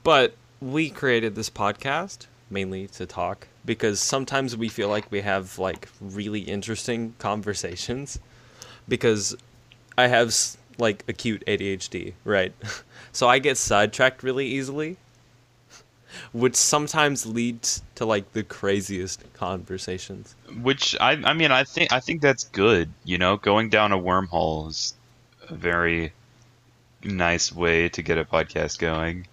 but 0.04 0.36
we 0.62 0.90
created 0.90 1.36
this 1.36 1.50
podcast 1.50 2.28
mainly 2.50 2.88
to 2.88 3.06
talk 3.06 3.48
because 3.66 4.00
sometimes 4.00 4.56
we 4.56 4.70
feel 4.70 4.90
like 4.90 5.12
we 5.12 5.22
have 5.22 5.58
like 5.60 5.90
really 6.02 6.42
interesting 6.42 7.14
conversations 7.20 8.20
because 8.88 9.36
I 9.98 10.08
have 10.08 10.36
like 10.78 11.04
acute 11.08 11.44
ADHD, 11.48 12.14
right? 12.24 12.54
So 13.16 13.30
I 13.30 13.38
get 13.38 13.58
sidetracked 13.58 14.24
really 14.24 14.48
easily, 14.48 14.98
which 16.32 16.56
sometimes 16.56 17.28
leads 17.28 17.84
to 17.94 18.06
like 18.06 18.34
the 18.34 18.42
craziest 18.42 19.24
conversations. 19.34 20.34
Which 20.64 20.96
I 21.00 21.12
I 21.12 21.34
mean 21.34 21.52
I 21.52 21.64
think 21.64 21.94
I 21.94 22.00
think 22.00 22.22
that's 22.22 22.46
good. 22.46 22.90
You 23.06 23.20
know, 23.20 23.38
going 23.38 23.70
down 23.70 23.92
a 23.92 24.00
wormhole 24.00 24.70
is 24.70 24.96
a 25.48 25.54
very 25.54 26.12
nice 27.04 27.52
way 27.52 27.88
to 27.90 28.02
get 28.02 28.18
a 28.18 28.26
podcast 28.26 28.80
going. 28.80 29.28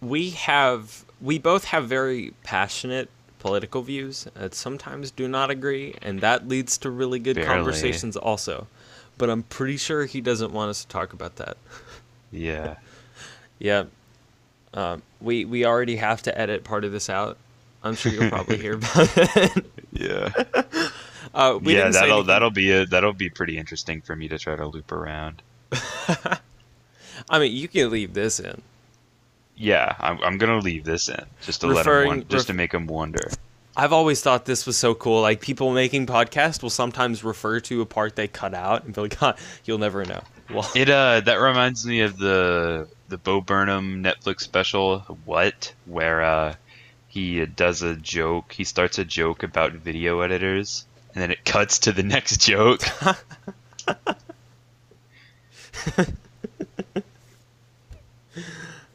we 0.00 0.30
have 0.30 1.04
we 1.20 1.38
both 1.38 1.64
have 1.64 1.86
very 1.88 2.32
passionate 2.44 3.08
political 3.38 3.82
views 3.82 4.26
that 4.34 4.54
sometimes 4.54 5.10
do 5.10 5.26
not 5.26 5.50
agree 5.50 5.94
and 6.02 6.20
that 6.20 6.46
leads 6.48 6.76
to 6.78 6.90
really 6.90 7.18
good 7.18 7.36
Barely. 7.36 7.48
conversations 7.48 8.16
also 8.16 8.66
but 9.16 9.30
i'm 9.30 9.42
pretty 9.44 9.76
sure 9.78 10.04
he 10.04 10.20
doesn't 10.20 10.52
want 10.52 10.68
us 10.70 10.82
to 10.82 10.88
talk 10.88 11.12
about 11.12 11.36
that 11.36 11.56
Yeah. 12.30 12.76
yeah 13.58 13.84
um, 14.74 15.02
we 15.20 15.44
we 15.46 15.64
already 15.64 15.96
have 15.96 16.22
to 16.22 16.38
edit 16.38 16.64
part 16.64 16.84
of 16.84 16.92
this 16.92 17.08
out 17.08 17.38
i'm 17.82 17.94
sure 17.94 18.12
you'll 18.12 18.28
probably 18.30 18.58
hear 18.58 18.74
about 18.74 18.94
it 19.16 19.64
Yeah. 19.92 20.30
uh, 21.34 21.58
we 21.60 21.76
yeah, 21.76 21.88
that'll 21.90 22.24
that'll 22.24 22.50
be 22.50 22.70
a, 22.72 22.84
that'll 22.86 23.12
be 23.14 23.30
pretty 23.30 23.56
interesting 23.58 24.00
for 24.02 24.14
me 24.14 24.28
to 24.28 24.38
try 24.38 24.54
to 24.54 24.66
loop 24.66 24.92
around. 24.92 25.42
i 27.28 27.38
mean 27.38 27.52
you 27.52 27.68
can 27.68 27.90
leave 27.90 28.12
this 28.14 28.38
in 28.38 28.60
Yeah, 29.62 29.94
I'm, 30.00 30.18
I'm 30.22 30.38
gonna 30.38 30.58
leave 30.58 30.84
this 30.84 31.08
in 31.10 31.22
just 31.42 31.60
to 31.60 31.66
let 31.66 31.78
Referring- 31.84 32.02
him 32.12 32.18
won- 32.20 32.28
just 32.28 32.44
ref- 32.44 32.46
to 32.46 32.54
make 32.54 32.72
him 32.72 32.86
wonder. 32.86 33.30
I've 33.76 33.92
always 33.92 34.20
thought 34.20 34.46
this 34.46 34.66
was 34.66 34.76
so 34.76 34.94
cool. 34.94 35.20
Like 35.22 35.40
people 35.40 35.70
making 35.72 36.06
podcasts 36.06 36.62
will 36.62 36.70
sometimes 36.70 37.22
refer 37.22 37.60
to 37.60 37.82
a 37.82 37.86
part 37.86 38.16
they 38.16 38.26
cut 38.26 38.52
out 38.54 38.84
and 38.84 38.94
be 38.94 39.00
like, 39.02 39.14
"Huh, 39.20 39.34
"You'll 39.64 39.78
never 39.78 40.04
know." 40.04 40.22
Well, 40.52 40.68
It 40.74 40.88
uh 40.90 41.20
that 41.20 41.36
reminds 41.36 41.84
me 41.86 42.00
of 42.00 42.16
the 42.18 42.88
the 43.08 43.18
Bo 43.18 43.40
Burnham 43.42 44.02
Netflix 44.02 44.40
special 44.40 45.00
What 45.24 45.72
where 45.84 46.22
uh 46.22 46.54
he 47.08 47.44
does 47.44 47.82
a 47.82 47.94
joke 47.96 48.52
he 48.52 48.64
starts 48.64 48.98
a 48.98 49.04
joke 49.04 49.42
about 49.42 49.72
video 49.72 50.20
editors 50.20 50.84
and 51.14 51.22
then 51.22 51.30
it 51.30 51.44
cuts 51.54 51.80
to 51.80 51.92
the 51.92 52.02
next 52.02 52.38
joke. 52.40 52.82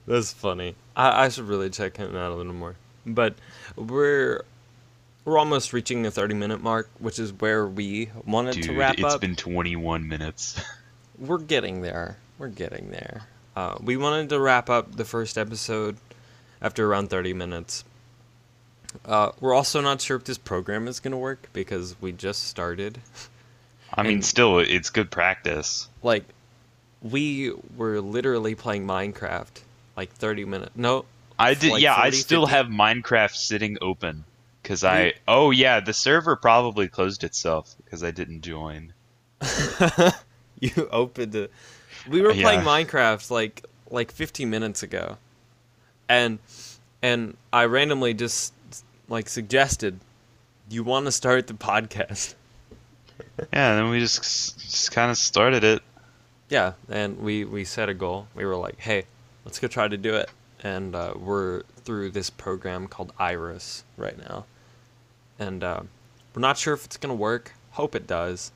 That's 0.07 0.33
funny. 0.33 0.75
I, 0.95 1.25
I 1.25 1.29
should 1.29 1.47
really 1.47 1.69
check 1.69 1.97
him 1.97 2.15
out 2.15 2.31
a 2.31 2.35
little 2.35 2.53
more. 2.53 2.75
But 3.05 3.35
we're 3.75 4.43
we're 5.25 5.39
almost 5.39 5.73
reaching 5.73 6.03
the 6.03 6.11
30 6.11 6.35
minute 6.35 6.61
mark, 6.61 6.89
which 6.99 7.19
is 7.19 7.33
where 7.33 7.67
we 7.67 8.09
wanted 8.25 8.55
Dude, 8.55 8.63
to 8.65 8.77
wrap 8.77 8.95
it's 8.95 9.03
up. 9.03 9.11
It's 9.13 9.21
been 9.21 9.35
21 9.35 10.07
minutes. 10.07 10.61
We're 11.17 11.39
getting 11.39 11.81
there. 11.81 12.17
We're 12.37 12.49
getting 12.49 12.91
there. 12.91 13.23
Uh, 13.55 13.77
we 13.81 13.95
wanted 13.95 14.29
to 14.29 14.39
wrap 14.39 14.69
up 14.69 14.95
the 14.97 15.05
first 15.05 15.37
episode 15.37 15.95
after 16.61 16.85
around 16.85 17.09
30 17.09 17.33
minutes. 17.33 17.85
Uh, 19.05 19.31
we're 19.39 19.53
also 19.53 19.79
not 19.79 20.01
sure 20.01 20.17
if 20.17 20.25
this 20.25 20.37
program 20.37 20.89
is 20.89 20.99
going 20.99 21.11
to 21.11 21.17
work 21.17 21.49
because 21.53 21.95
we 22.01 22.11
just 22.11 22.43
started. 22.43 22.99
I 23.93 24.03
mean, 24.03 24.21
still, 24.21 24.59
it's 24.59 24.89
good 24.89 25.09
practice. 25.09 25.87
Like, 26.03 26.25
we 27.01 27.53
were 27.77 28.01
literally 28.01 28.55
playing 28.55 28.85
Minecraft 28.85 29.61
like 29.95 30.11
30 30.11 30.45
minutes. 30.45 30.71
No, 30.75 31.05
I 31.37 31.53
did, 31.53 31.71
like 31.73 31.81
yeah. 31.81 31.95
I 31.95 32.09
still 32.11 32.45
50? 32.47 32.55
have 32.55 32.65
Minecraft 32.67 33.35
sitting 33.35 33.77
open 33.81 34.23
because 34.61 34.83
I. 34.83 35.13
Oh 35.27 35.51
yeah, 35.51 35.79
the 35.79 35.93
server 35.93 36.35
probably 36.35 36.87
closed 36.87 37.23
itself 37.23 37.75
because 37.83 38.03
I 38.03 38.11
didn't 38.11 38.41
join. 38.41 38.93
you 40.59 40.87
opened 40.91 41.35
it. 41.35 41.51
We 42.09 42.21
were 42.21 42.33
playing 42.33 42.61
Yeah. 42.61 42.65
Minecraft 42.65 43.31
like 43.31 43.65
like 43.89 44.11
15 44.11 44.49
minutes 44.49 44.83
ago, 44.83 45.17
and 46.09 46.39
and 47.01 47.35
I 47.53 47.65
randomly 47.65 48.13
just 48.13 48.53
like 49.09 49.29
suggested, 49.29 49.99
you 50.69 50.83
want 50.83 51.05
to 51.05 51.11
start 51.11 51.47
the 51.47 51.53
podcast? 51.53 52.35
Yeah, 53.53 53.71
and 53.71 53.79
then 53.79 53.89
we 53.89 53.99
just 53.99 54.23
just 54.59 54.91
kind 54.91 55.11
of 55.11 55.17
started 55.17 55.63
it. 55.63 55.81
Yeah, 56.49 56.73
and 56.89 57.19
we 57.19 57.43
we 57.43 57.63
set 57.65 57.89
a 57.89 57.93
goal. 57.93 58.27
We 58.35 58.45
were 58.45 58.55
like, 58.55 58.79
hey, 58.79 59.05
let's 59.45 59.59
go 59.59 59.67
try 59.67 59.87
to 59.87 59.97
do 59.97 60.15
it, 60.15 60.29
and 60.63 60.95
uh, 60.95 61.13
we're 61.15 61.63
through 61.83 62.11
this 62.11 62.29
program 62.29 62.87
called 62.87 63.13
Iris 63.19 63.83
right 63.97 64.17
now, 64.17 64.45
and 65.39 65.63
uh, 65.63 65.81
we're 66.33 66.41
not 66.41 66.57
sure 66.57 66.73
if 66.73 66.85
it's 66.85 66.97
gonna 66.97 67.15
work. 67.15 67.53
Hope 67.71 67.95
it 67.95 68.07
does. 68.07 68.51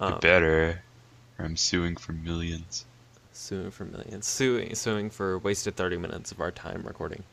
It 0.00 0.04
Um, 0.04 0.20
better, 0.20 0.82
or 1.38 1.44
I'm 1.44 1.56
suing 1.56 1.96
for 1.96 2.12
millions. 2.12 2.84
suing 3.32 3.70
for 3.70 3.84
millions, 3.84 4.26
suing 4.26 4.74
suing 4.74 5.10
for 5.10 5.38
wasted 5.38 5.76
30 5.76 5.96
minutes 5.96 6.32
of 6.32 6.40
our 6.40 6.50
time 6.50 6.82
recording. 6.86 7.24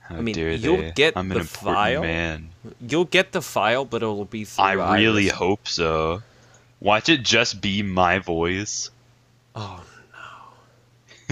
How 0.00 0.16
I 0.16 0.20
mean, 0.20 0.36
you'll 0.38 0.76
they? 0.76 0.92
get 0.94 1.16
I'm 1.16 1.28
the 1.28 1.42
file. 1.44 2.00
man. 2.02 2.50
You'll 2.80 3.06
get 3.06 3.32
the 3.32 3.42
file, 3.42 3.84
but 3.84 4.02
it'll 4.02 4.24
be 4.24 4.44
through. 4.44 4.64
I 4.64 4.72
really 4.98 5.28
hope 5.28 5.66
so. 5.66 6.22
Watch 6.80 7.08
it 7.08 7.22
just 7.24 7.60
be 7.60 7.82
my 7.82 8.18
voice. 8.20 8.90
Oh, 9.56 9.82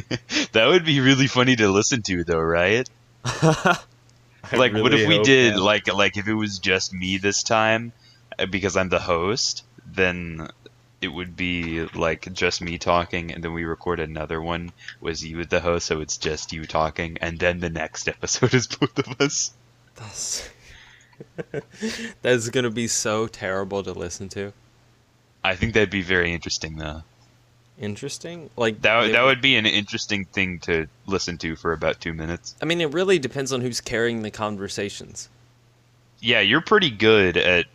that 0.52 0.66
would 0.66 0.84
be 0.84 1.00
really 1.00 1.26
funny 1.26 1.56
to 1.56 1.68
listen 1.68 2.02
to, 2.02 2.24
though, 2.24 2.40
right? 2.40 2.88
Like, 4.52 4.74
what 4.74 4.92
if 4.92 5.08
we 5.08 5.22
did 5.22 5.54
that. 5.54 5.60
like 5.60 5.92
like 5.92 6.16
if 6.16 6.28
it 6.28 6.34
was 6.34 6.58
just 6.58 6.92
me 6.92 7.16
this 7.16 7.42
time, 7.42 7.92
uh, 8.38 8.46
because 8.46 8.76
I'm 8.76 8.88
the 8.88 8.98
host, 8.98 9.64
then 9.86 10.48
it 11.00 11.08
would 11.08 11.36
be 11.36 11.86
like 11.94 12.32
just 12.32 12.60
me 12.60 12.78
talking, 12.78 13.32
and 13.32 13.42
then 13.42 13.52
we 13.52 13.64
record 13.64 14.00
another 14.00 14.40
one 14.40 14.72
was 15.00 15.24
you 15.24 15.44
the 15.44 15.60
host, 15.60 15.86
so 15.86 16.00
it's 16.00 16.16
just 16.16 16.52
you 16.52 16.66
talking, 16.66 17.18
and 17.20 17.38
then 17.38 17.60
the 17.60 17.70
next 17.70 18.08
episode 18.16 18.54
is 18.54 18.66
both 18.66 18.98
of 18.98 19.20
us. 19.20 19.52
That's 19.96 20.50
that's 22.22 22.48
gonna 22.50 22.70
be 22.70 22.88
so 22.88 23.26
terrible 23.26 23.82
to 23.82 23.92
listen 23.92 24.28
to. 24.30 24.52
I 25.42 25.56
think 25.56 25.74
that'd 25.74 25.90
be 25.90 26.02
very 26.02 26.32
interesting, 26.32 26.76
though. 26.76 27.02
Interesting, 27.78 28.50
like 28.56 28.82
That 28.82 28.96
would- 29.00 29.08
they- 29.08 29.12
that 29.12 29.22
would 29.24 29.40
be 29.40 29.56
an 29.56 29.66
interesting 29.66 30.24
thing 30.26 30.60
to 30.60 30.86
listen 31.06 31.38
to 31.38 31.56
for 31.56 31.72
about 31.72 32.00
two 32.00 32.12
minutes. 32.12 32.54
I 32.62 32.66
mean, 32.66 32.80
it 32.80 32.92
really 32.92 33.18
depends 33.18 33.52
on 33.52 33.60
who's 33.62 33.80
carrying 33.80 34.22
the 34.22 34.30
conversations. 34.30 35.28
Yeah, 36.20 36.40
you're 36.40 36.60
pretty 36.60 36.90
good 36.90 37.36
at 37.36 37.66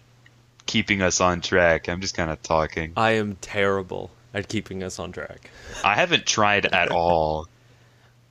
keeping 0.66 1.02
us 1.02 1.20
on 1.20 1.42
track. 1.42 1.90
I'm 1.90 2.00
just 2.00 2.16
kind 2.16 2.32
of 2.32 2.42
talking. 2.42 2.94
I 2.96 3.12
am 3.12 3.36
terrible 3.42 4.10
at 4.34 4.48
keeping 4.48 4.84
us 4.84 5.00
on 5.00 5.12
track. 5.12 5.50
I 5.84 5.96
haven't 5.96 6.26
tried 6.26 6.66
at 6.68 6.90
all. 6.92 7.48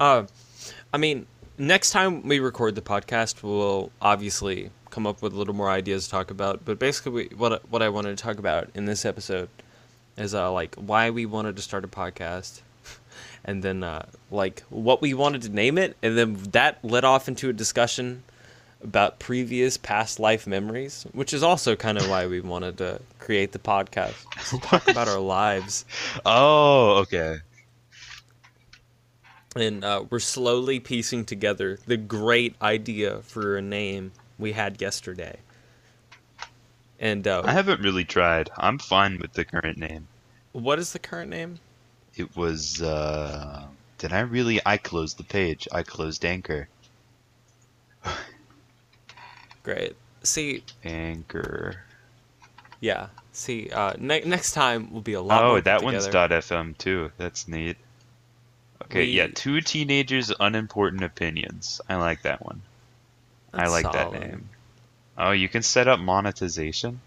Uh, 0.00 0.24
I 0.92 0.96
mean, 0.96 1.26
next 1.58 1.90
time 1.90 2.26
we 2.26 2.38
record 2.40 2.76
the 2.76 2.80
podcast, 2.80 3.42
we'll 3.42 3.90
obviously 4.00 4.70
come 4.90 5.06
up 5.06 5.20
with 5.20 5.34
a 5.34 5.36
little 5.36 5.54
more 5.54 5.68
ideas 5.68 6.06
to 6.06 6.10
talk 6.10 6.30
about. 6.30 6.64
But 6.64 6.78
basically, 6.78 7.12
we, 7.12 7.36
what 7.36 7.68
what 7.70 7.82
I 7.82 7.90
wanted 7.90 8.16
to 8.16 8.22
talk 8.24 8.38
about 8.38 8.70
in 8.74 8.86
this 8.86 9.04
episode 9.04 9.48
is 10.18 10.34
uh, 10.34 10.50
like 10.52 10.74
why 10.76 11.10
we 11.10 11.26
wanted 11.26 11.56
to 11.56 11.62
start 11.62 11.84
a 11.84 11.88
podcast, 11.88 12.60
and 13.44 13.62
then 13.62 13.82
uh, 13.82 14.06
like 14.30 14.62
what 14.68 15.00
we 15.00 15.14
wanted 15.14 15.42
to 15.42 15.48
name 15.48 15.78
it, 15.78 15.96
and 16.02 16.16
then 16.18 16.34
that 16.52 16.84
led 16.84 17.04
off 17.04 17.28
into 17.28 17.48
a 17.48 17.52
discussion 17.52 18.22
about 18.82 19.18
previous 19.18 19.76
past 19.76 20.20
life 20.20 20.46
memories, 20.46 21.04
which 21.12 21.32
is 21.34 21.42
also 21.42 21.74
kind 21.74 21.98
of 21.98 22.08
why 22.08 22.26
we 22.26 22.40
wanted 22.40 22.78
to 22.78 23.00
create 23.18 23.52
the 23.52 23.58
podcast. 23.58 24.14
Talk 24.62 24.88
about 24.88 25.08
our 25.08 25.18
lives. 25.18 25.84
Oh, 26.24 26.98
okay. 26.98 27.38
and 29.56 29.84
uh, 29.84 30.04
we're 30.10 30.20
slowly 30.20 30.78
piecing 30.78 31.24
together 31.24 31.78
the 31.86 31.96
great 31.96 32.54
idea 32.62 33.20
for 33.22 33.56
a 33.56 33.62
name 33.62 34.12
we 34.38 34.52
had 34.52 34.80
yesterday. 34.80 35.36
And 37.00 37.26
uh, 37.26 37.42
I 37.44 37.52
haven't 37.52 37.80
really 37.80 38.04
tried. 38.04 38.50
I'm 38.56 38.78
fine 38.78 39.18
with 39.18 39.32
the 39.32 39.44
current 39.44 39.78
name. 39.78 40.08
what 40.52 40.78
is 40.78 40.92
the 40.92 40.98
current 40.98 41.30
name? 41.30 41.58
It 42.16 42.36
was, 42.36 42.82
uh. 42.82 43.64
Did 43.98 44.12
I 44.12 44.20
really? 44.20 44.60
I 44.64 44.76
closed 44.76 45.18
the 45.18 45.24
page. 45.24 45.66
I 45.72 45.82
closed 45.82 46.24
Anchor. 46.24 46.68
Great. 49.62 49.96
See, 50.22 50.62
Anchor. 50.84 51.82
yeah. 52.80 53.08
See, 53.32 53.70
uh, 53.70 53.92
ne- 53.98 54.24
next 54.24 54.52
time 54.52 54.92
will 54.92 55.00
be 55.00 55.12
a 55.12 55.20
lot. 55.20 55.42
Oh, 55.44 55.60
that 55.60 55.78
put 55.80 55.84
one's 55.84 56.06
.fm 56.08 56.76
too. 56.78 57.10
That's 57.18 57.46
neat. 57.48 57.76
Okay, 58.84 59.00
We- 59.00 59.12
yeah, 59.12 59.28
two 59.32 59.60
teenagers' 59.60 60.32
unimportant 60.40 61.02
opinions. 61.04 61.80
I 61.88 61.96
like 61.96 62.22
that 62.22 62.44
one. 62.44 62.62
I 63.52 63.68
like 63.68 63.84
solid. 63.84 64.12
that 64.14 64.20
name. 64.20 64.48
Oh, 65.18 65.32
you 65.32 65.48
can 65.48 65.62
set 65.62 65.88
up 65.88 65.98
monetization. 65.98 67.00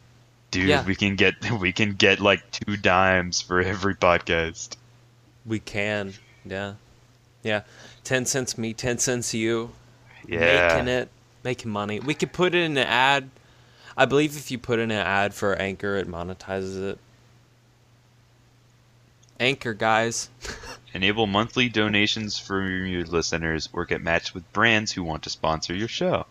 Dude, 0.51 0.67
Yeah. 0.67 0.85
we 0.85 0.95
can 0.95 1.15
get 1.15 1.35
we 1.59 1.71
can 1.71 1.93
get 1.93 2.19
like 2.19 2.49
two 2.51 2.75
dimes 2.77 3.39
for 3.41 3.61
every 3.61 3.95
podcast. 3.95 4.75
We 5.45 5.59
can, 5.59 6.13
yeah, 6.45 6.73
yeah. 7.41 7.61
Ten 8.03 8.25
cents 8.25 8.57
me, 8.57 8.73
ten 8.73 8.97
cents 8.97 9.33
you. 9.33 9.71
Yeah. 10.27 10.73
making 10.75 10.87
it, 10.89 11.09
making 11.43 11.71
money. 11.71 11.99
We 11.99 12.13
could 12.13 12.31
put 12.33 12.53
in 12.53 12.77
an 12.77 12.85
ad. 12.85 13.29
I 13.97 14.05
believe 14.05 14.35
if 14.37 14.51
you 14.51 14.57
put 14.59 14.79
in 14.79 14.91
an 14.91 14.97
ad 15.05 15.33
for 15.33 15.55
Anchor, 15.55 15.95
it 15.97 16.07
monetizes 16.07 16.91
it. 16.91 16.99
Anchor, 19.39 19.73
guys. 19.73 20.29
Enable 20.93 21.25
monthly 21.25 21.69
donations 21.69 22.37
for 22.37 22.61
your 22.61 23.05
listeners 23.05 23.69
or 23.73 23.85
get 23.85 24.01
matched 24.03 24.33
with 24.35 24.51
brands 24.53 24.91
who 24.91 25.03
want 25.03 25.23
to 25.23 25.29
sponsor 25.29 25.73
your 25.73 25.87
show. 25.87 26.25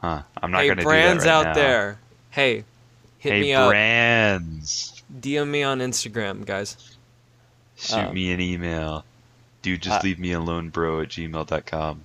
Huh. 0.00 0.22
I'm 0.42 0.50
not 0.50 0.62
hey, 0.62 0.68
gonna 0.68 0.82
brands 0.82 1.24
do 1.24 1.28
that 1.28 1.36
right 1.36 1.46
out 1.46 1.56
now. 1.56 1.62
there. 1.62 1.98
Hey, 2.30 2.64
hit 3.18 3.32
hey, 3.32 3.40
me 3.40 3.52
up. 3.52 3.64
Hey, 3.64 3.70
brands. 3.70 5.02
DM 5.20 5.48
me 5.48 5.62
on 5.62 5.80
Instagram, 5.80 6.46
guys. 6.46 6.96
Shoot 7.76 7.96
Um, 8.08 8.14
me 8.14 8.32
an 8.32 8.40
email. 8.40 9.04
Dude, 9.62 9.82
just 9.82 10.00
uh, 10.00 10.02
leave 10.04 10.18
me 10.18 10.32
alone, 10.32 10.70
bro, 10.70 11.00
at 11.00 11.08
gmail.com. 11.08 12.02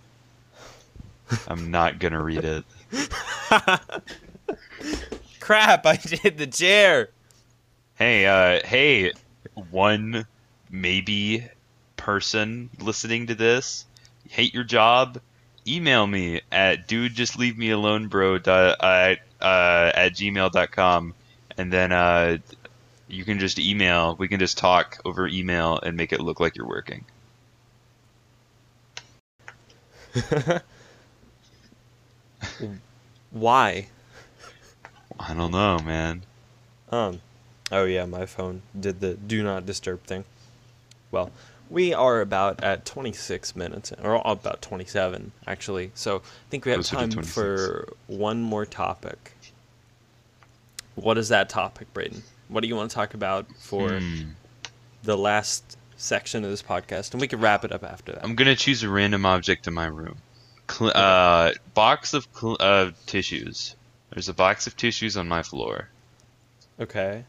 I'm 1.48 1.72
not 1.72 2.00
gonna 2.00 2.22
read 2.22 2.44
it. 2.44 2.66
Crap! 5.40 5.86
I 5.86 5.96
did 5.96 6.38
the 6.38 6.48
chair. 6.48 7.10
Hey, 7.96 8.26
uh, 8.26 8.66
hey, 8.66 9.14
one 9.72 10.28
maybe 10.70 11.48
person 11.98 12.70
listening 12.80 13.28
to 13.28 13.36
this, 13.36 13.86
hate 14.30 14.54
your 14.54 14.64
job, 14.66 15.20
email 15.68 16.06
me 16.08 16.42
at 16.52 16.88
dude 16.88 17.14
just 17.14 17.38
leave 17.38 17.58
me 17.58 17.72
alone 17.72 18.08
bro 18.08 18.38
dot, 18.38 18.78
uh, 18.80 19.16
uh, 19.42 19.92
at 19.94 20.14
gmail.com 20.14 21.14
and 21.58 21.72
then 21.72 21.92
uh, 21.92 22.38
you 23.08 23.24
can 23.24 23.40
just 23.40 23.60
email 23.60 24.16
we 24.18 24.28
can 24.28 24.40
just 24.40 24.58
talk 24.58 25.00
over 25.06 25.28
email 25.28 25.80
and 25.82 25.96
make 25.98 26.12
it 26.14 26.20
look 26.22 26.40
like 26.40 26.56
you're 26.56 26.68
working 26.68 27.06
Why? 33.32 33.88
i 35.20 35.34
don't 35.34 35.52
know 35.52 35.80
man 35.80 36.24
Um. 36.90 37.22
Oh 37.72 37.86
yeah, 37.86 38.06
my 38.06 38.26
phone 38.26 38.62
did 38.80 39.00
the 39.02 39.16
do 39.16 39.42
not 39.44 39.66
disturb 39.66 40.04
thing. 40.04 40.24
Well, 41.12 41.32
we 41.70 41.94
are 41.94 42.22
about 42.22 42.64
at 42.64 42.86
26 42.86 43.56
minutes, 43.56 43.92
or 44.04 44.22
about 44.26 44.62
27 44.62 45.32
actually. 45.48 45.92
So 45.96 46.18
I 46.18 46.22
think 46.50 46.66
we 46.66 46.72
have 46.72 46.86
Closer 46.86 46.96
time 46.96 47.24
for 47.24 47.94
one 48.08 48.42
more 48.42 48.66
topic. 48.66 49.34
What 50.96 51.18
is 51.18 51.30
that 51.30 51.50
topic, 51.50 51.94
Braden? 51.94 52.24
What 52.48 52.62
do 52.62 52.68
you 52.68 52.76
want 52.76 52.90
to 52.92 52.96
talk 52.96 53.14
about 53.14 53.48
for 53.58 54.00
Hmm. 54.00 54.22
the 55.04 55.18
last 55.18 55.78
section 55.98 56.44
of 56.44 56.50
this 56.50 56.62
podcast? 56.62 57.12
And 57.12 57.20
we 57.22 57.28
can 57.28 57.40
wrap 57.42 57.66
it 57.66 57.72
up 57.72 57.84
after 57.84 58.14
that. 58.14 58.24
I'm 58.24 58.36
gonna 58.36 58.56
choose 58.56 58.84
a 58.84 58.90
random 58.90 59.26
object 59.26 59.68
in 59.68 59.74
my 59.74 59.86
room. 59.88 60.18
Cl- 60.70 60.92
uh, 60.96 61.52
box 61.74 62.14
of 62.14 62.28
cl- 62.34 62.58
uh, 62.60 62.92
tissues. 63.06 63.76
There's 64.12 64.30
a 64.30 64.34
box 64.34 64.68
of 64.68 64.78
tissues 64.78 65.18
on 65.18 65.28
my 65.28 65.44
floor. 65.44 65.90
Okay. 66.80 67.26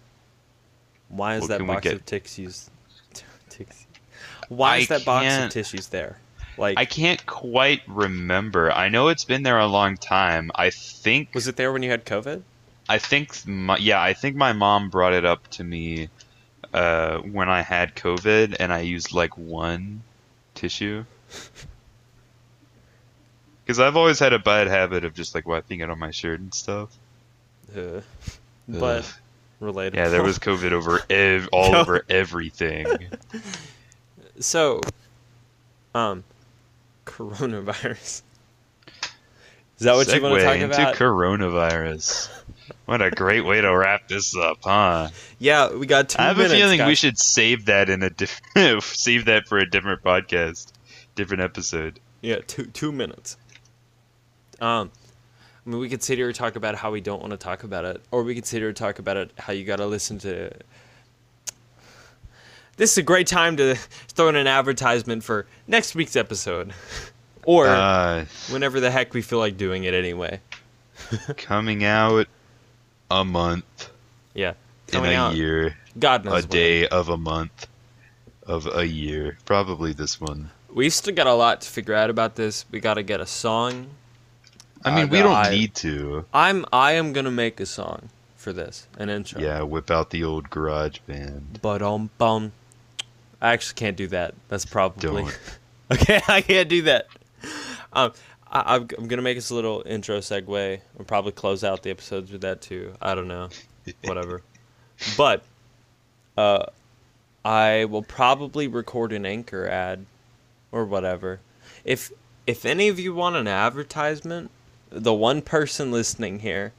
Why 1.08 1.36
is 1.36 1.42
What 1.42 1.48
that 1.48 1.66
box 1.66 1.86
of 1.86 2.04
tissues? 2.04 2.70
tissues. 3.50 3.85
Why 4.48 4.78
is 4.78 4.88
that 4.88 5.04
box 5.04 5.36
of 5.36 5.50
tissues 5.50 5.88
there? 5.88 6.18
Like, 6.58 6.78
I 6.78 6.84
can't 6.84 7.24
quite 7.26 7.82
remember. 7.86 8.72
I 8.72 8.88
know 8.88 9.08
it's 9.08 9.24
been 9.24 9.42
there 9.42 9.58
a 9.58 9.66
long 9.66 9.96
time. 9.96 10.50
I 10.54 10.70
think 10.70 11.34
was 11.34 11.48
it 11.48 11.56
there 11.56 11.72
when 11.72 11.82
you 11.82 11.90
had 11.90 12.06
COVID? 12.06 12.42
I 12.88 12.98
think 12.98 13.46
my, 13.46 13.76
yeah, 13.76 14.00
I 14.00 14.14
think 14.14 14.36
my 14.36 14.52
mom 14.52 14.88
brought 14.90 15.12
it 15.12 15.24
up 15.24 15.48
to 15.48 15.64
me 15.64 16.08
uh, 16.72 17.18
when 17.18 17.48
I 17.48 17.62
had 17.62 17.94
COVID, 17.94 18.56
and 18.58 18.72
I 18.72 18.80
used 18.80 19.12
like 19.12 19.36
one 19.36 20.02
tissue. 20.54 21.04
Because 23.66 23.80
I've 23.80 23.96
always 23.96 24.20
had 24.20 24.32
a 24.32 24.38
bad 24.38 24.68
habit 24.68 25.04
of 25.04 25.12
just 25.12 25.34
like 25.34 25.44
wiping 25.44 25.80
it 25.80 25.90
on 25.90 25.98
my 25.98 26.12
shirt 26.12 26.38
and 26.38 26.54
stuff. 26.54 26.96
Uh, 27.76 28.00
but 28.68 29.12
relatable. 29.60 29.94
yeah, 29.94 30.08
there 30.08 30.22
was 30.22 30.38
COVID 30.38 30.70
over 30.70 31.02
ev- 31.10 31.48
all 31.52 31.74
over 31.76 32.04
everything. 32.08 32.86
so, 34.40 34.80
um, 35.94 36.24
coronavirus. 37.04 38.22
Is 39.78 39.84
that 39.84 39.94
what 39.94 40.12
you 40.12 40.22
want 40.22 40.38
to 40.38 40.44
talk 40.44 40.56
into 40.56 40.74
about? 40.74 40.94
coronavirus. 40.94 42.30
What 42.86 43.02
a 43.02 43.10
great 43.10 43.44
way 43.44 43.60
to 43.60 43.76
wrap 43.76 44.08
this 44.08 44.36
up, 44.36 44.58
huh? 44.62 45.08
yeah, 45.38 45.72
we 45.72 45.86
got 45.86 46.08
two 46.08 46.20
I 46.20 46.26
have 46.28 46.36
minutes. 46.36 46.54
a 46.54 46.56
feeling 46.56 46.86
we 46.86 46.94
should 46.94 47.18
save 47.18 47.66
that 47.66 47.90
in 47.90 48.02
a 48.02 48.10
different 48.10 48.82
save 48.82 49.26
that 49.26 49.46
for 49.46 49.58
a 49.58 49.68
different 49.68 50.02
podcast, 50.02 50.72
different 51.14 51.42
episode. 51.42 52.00
Yeah, 52.22 52.38
two 52.46 52.66
two 52.66 52.92
minutes. 52.92 53.36
Um, 54.60 54.90
I 55.66 55.70
mean, 55.70 55.80
we 55.80 55.88
could 55.88 56.02
sit 56.02 56.16
here 56.16 56.26
and 56.28 56.34
talk 56.34 56.56
about 56.56 56.76
how 56.76 56.90
we 56.90 57.00
don't 57.00 57.20
want 57.20 57.32
to 57.32 57.36
talk 57.36 57.64
about 57.64 57.84
it, 57.84 58.00
or 58.10 58.22
we 58.22 58.34
could 58.34 58.46
sit 58.46 58.58
here 58.58 58.68
and 58.68 58.76
talk 58.76 58.98
about 58.98 59.16
it 59.16 59.32
how 59.38 59.52
you 59.52 59.64
got 59.64 59.76
to 59.76 59.86
listen 59.86 60.18
to. 60.20 60.50
This 62.76 62.92
is 62.92 62.98
a 62.98 63.02
great 63.02 63.26
time 63.26 63.56
to 63.56 63.74
throw 64.08 64.28
in 64.28 64.36
an 64.36 64.46
advertisement 64.46 65.24
for 65.24 65.46
next 65.66 65.94
week's 65.94 66.14
episode, 66.16 66.72
or 67.44 67.66
Uh, 67.68 68.26
whenever 68.50 68.80
the 68.80 68.90
heck 68.90 69.14
we 69.14 69.22
feel 69.22 69.38
like 69.38 69.56
doing 69.56 69.84
it 69.84 69.94
anyway. 69.94 70.40
coming 71.36 71.84
out 71.84 72.26
a 73.10 73.24
month 73.24 73.90
Yeah, 74.34 74.50
in 74.88 74.92
coming 74.92 75.12
a 75.12 75.14
out. 75.16 75.34
year, 75.36 75.76
God 75.98 76.22
a 76.26 76.30
knows 76.30 76.42
when. 76.42 76.50
day 76.50 76.86
of 76.88 77.08
a 77.08 77.16
month 77.16 77.66
of 78.46 78.66
a 78.66 78.86
year. 78.86 79.38
Probably 79.46 79.92
this 79.92 80.20
one. 80.20 80.50
We've 80.70 80.92
still 80.92 81.14
got 81.14 81.26
a 81.26 81.32
lot 81.34 81.62
to 81.62 81.68
figure 81.70 81.94
out 81.94 82.10
about 82.10 82.34
this. 82.36 82.66
We 82.70 82.80
got 82.80 82.94
to 82.94 83.02
get 83.02 83.20
a 83.20 83.26
song. 83.26 83.88
I 84.84 84.94
mean, 84.94 85.04
Uh, 85.06 85.08
we 85.08 85.18
don't 85.20 85.34
I- 85.34 85.50
need 85.50 85.74
to. 85.76 86.26
I'm 86.34 86.66
I 86.72 86.92
am 86.92 87.12
gonna 87.14 87.30
make 87.30 87.58
a 87.60 87.66
song 87.66 88.10
for 88.36 88.52
this, 88.52 88.86
an 88.98 89.08
intro. 89.08 89.40
Yeah, 89.40 89.62
whip 89.62 89.90
out 89.90 90.10
the 90.10 90.22
old 90.24 90.50
garage 90.50 90.98
band. 91.06 91.60
But 91.62 91.80
um 91.82 92.10
bum. 92.18 92.52
I 93.46 93.52
actually 93.52 93.76
can't 93.76 93.96
do 93.96 94.08
that. 94.08 94.34
That's 94.48 94.64
probably 94.64 95.22
Don't. 95.22 95.38
okay. 95.92 96.20
I 96.26 96.40
can't 96.40 96.68
do 96.68 96.82
that. 96.82 97.06
Um, 97.92 98.12
I, 98.50 98.74
I'm, 98.74 98.88
I'm 98.98 99.06
gonna 99.06 99.22
make 99.22 99.38
us 99.38 99.50
a 99.50 99.54
little 99.54 99.84
intro 99.86 100.18
segue. 100.18 100.48
We'll 100.48 101.04
probably 101.06 101.30
close 101.30 101.62
out 101.62 101.84
the 101.84 101.90
episodes 101.90 102.32
with 102.32 102.40
that 102.40 102.60
too. 102.60 102.94
I 103.00 103.14
don't 103.14 103.28
know, 103.28 103.50
whatever. 104.02 104.42
but, 105.16 105.44
uh, 106.36 106.66
I 107.44 107.84
will 107.84 108.02
probably 108.02 108.66
record 108.66 109.12
an 109.12 109.24
anchor 109.24 109.68
ad, 109.68 110.06
or 110.72 110.84
whatever. 110.84 111.38
If 111.84 112.10
if 112.48 112.66
any 112.66 112.88
of 112.88 112.98
you 112.98 113.14
want 113.14 113.36
an 113.36 113.46
advertisement, 113.46 114.50
the 114.90 115.14
one 115.14 115.40
person 115.40 115.92
listening 115.92 116.40
here, 116.40 116.72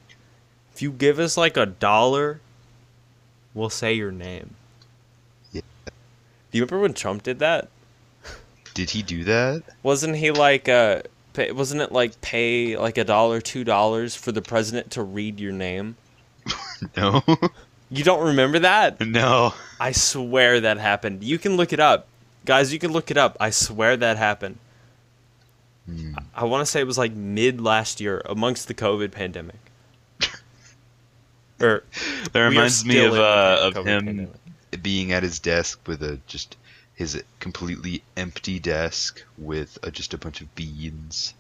if 0.74 0.82
you 0.82 0.92
give 0.92 1.18
us 1.18 1.38
like 1.38 1.56
a 1.56 1.66
dollar, 1.66 2.42
we'll 3.54 3.70
say 3.70 3.94
your 3.94 4.12
name. 4.12 4.57
Do 6.52 6.58
you 6.58 6.64
remember 6.64 6.82
when 6.82 6.94
Trump 6.94 7.24
did 7.24 7.40
that? 7.40 7.70
Did 8.74 8.92
he 8.92 9.02
do 9.02 9.24
that? 9.24 9.64
Wasn't 9.84 10.16
he 10.16 10.32
like 10.32 10.70
uh 10.70 11.02
pay, 11.34 11.52
wasn't 11.52 11.82
it 11.82 11.92
like 11.92 12.20
pay 12.22 12.78
like 12.78 12.98
a 12.98 13.04
dollar, 13.04 13.42
two 13.42 13.64
dollars 13.64 14.16
for 14.16 14.32
the 14.32 14.42
president 14.42 14.92
to 14.92 15.04
read 15.04 15.40
your 15.40 15.54
name? 15.54 15.96
No. 16.96 17.24
You 17.90 18.04
don't 18.04 18.24
remember 18.24 18.60
that? 18.60 19.00
no. 19.02 19.54
I 19.80 19.94
swear 19.94 20.62
that 20.62 20.78
happened. 20.78 21.24
You 21.24 21.40
can 21.40 21.58
look 21.58 21.74
it 21.74 21.80
up. 21.80 22.08
Guys, 22.46 22.72
you 22.72 22.80
can 22.80 22.92
look 22.92 23.10
it 23.10 23.18
up. 23.18 23.36
I 23.40 23.50
swear 23.50 23.98
that 23.98 24.18
happened. 24.18 24.58
Hmm. 25.88 26.14
I 26.36 26.44
want 26.46 26.66
to 26.66 26.72
say 26.72 26.82
it 26.82 26.88
was 26.88 26.98
like 26.98 27.14
mid 27.14 27.62
last 27.62 28.00
year 28.00 28.22
amongst 28.26 28.68
the 28.68 28.74
COVID 28.74 29.12
pandemic. 29.12 29.56
or 31.62 31.84
That 32.32 32.40
reminds 32.42 32.86
me 32.86 33.04
of 33.04 33.16
uh, 33.16 33.58
of 33.62 33.76
him 33.76 34.06
pandemic. 34.06 34.30
Being 34.84 35.12
at 35.12 35.24
his 35.24 35.40
desk 35.40 35.80
with 35.88 36.02
a 36.04 36.20
just 36.28 36.56
his 36.96 37.22
completely 37.40 38.04
empty 38.16 38.60
desk 38.60 39.24
with 39.38 39.78
uh 39.84 39.90
just 39.92 40.14
a 40.14 40.18
bunch 40.18 40.42
of 40.42 40.54
beans. 40.56 41.34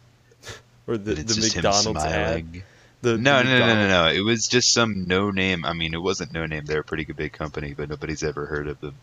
or 0.86 0.97
the, 0.97 1.12
it's 1.13 1.36
the 1.36 1.41
just 1.41 1.56
McDonald's 1.56 1.86
him 1.88 1.97
ad. 1.97 2.04
smiling. 2.04 2.63
The, 3.02 3.12
the 3.12 3.17
No, 3.17 3.43
no, 3.43 3.60
no, 3.60 3.65
no, 3.67 3.76
no, 3.76 3.88
no. 3.88 4.08
It 4.12 4.21
was 4.21 4.47
just 4.47 4.73
some 4.73 5.06
no 5.06 5.30
name. 5.32 5.65
I 5.65 5.73
mean, 5.73 5.93
it 5.93 6.02
wasn't 6.02 6.34
no 6.34 6.45
name. 6.45 6.65
They're 6.65 6.80
a 6.82 6.84
pretty 6.84 7.06
good 7.06 7.15
big 7.17 7.34
company, 7.34 7.73
but 7.76 7.89
nobody's 7.89 8.23
ever 8.23 8.45
heard 8.47 8.67
of 8.67 8.80
them. 8.82 8.95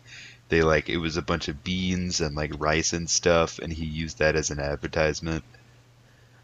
They 0.49 0.61
like 0.61 0.89
it 0.89 0.97
was 0.97 1.17
a 1.17 1.21
bunch 1.21 1.47
of 1.47 1.63
beans 1.63 2.21
and 2.21 2.35
like 2.35 2.51
rice 2.59 2.93
and 2.93 3.09
stuff, 3.09 3.57
and 3.59 3.71
he 3.73 3.85
used 3.85 4.19
that 4.19 4.35
as 4.35 4.51
an 4.51 4.59
advertisement. 4.59 5.43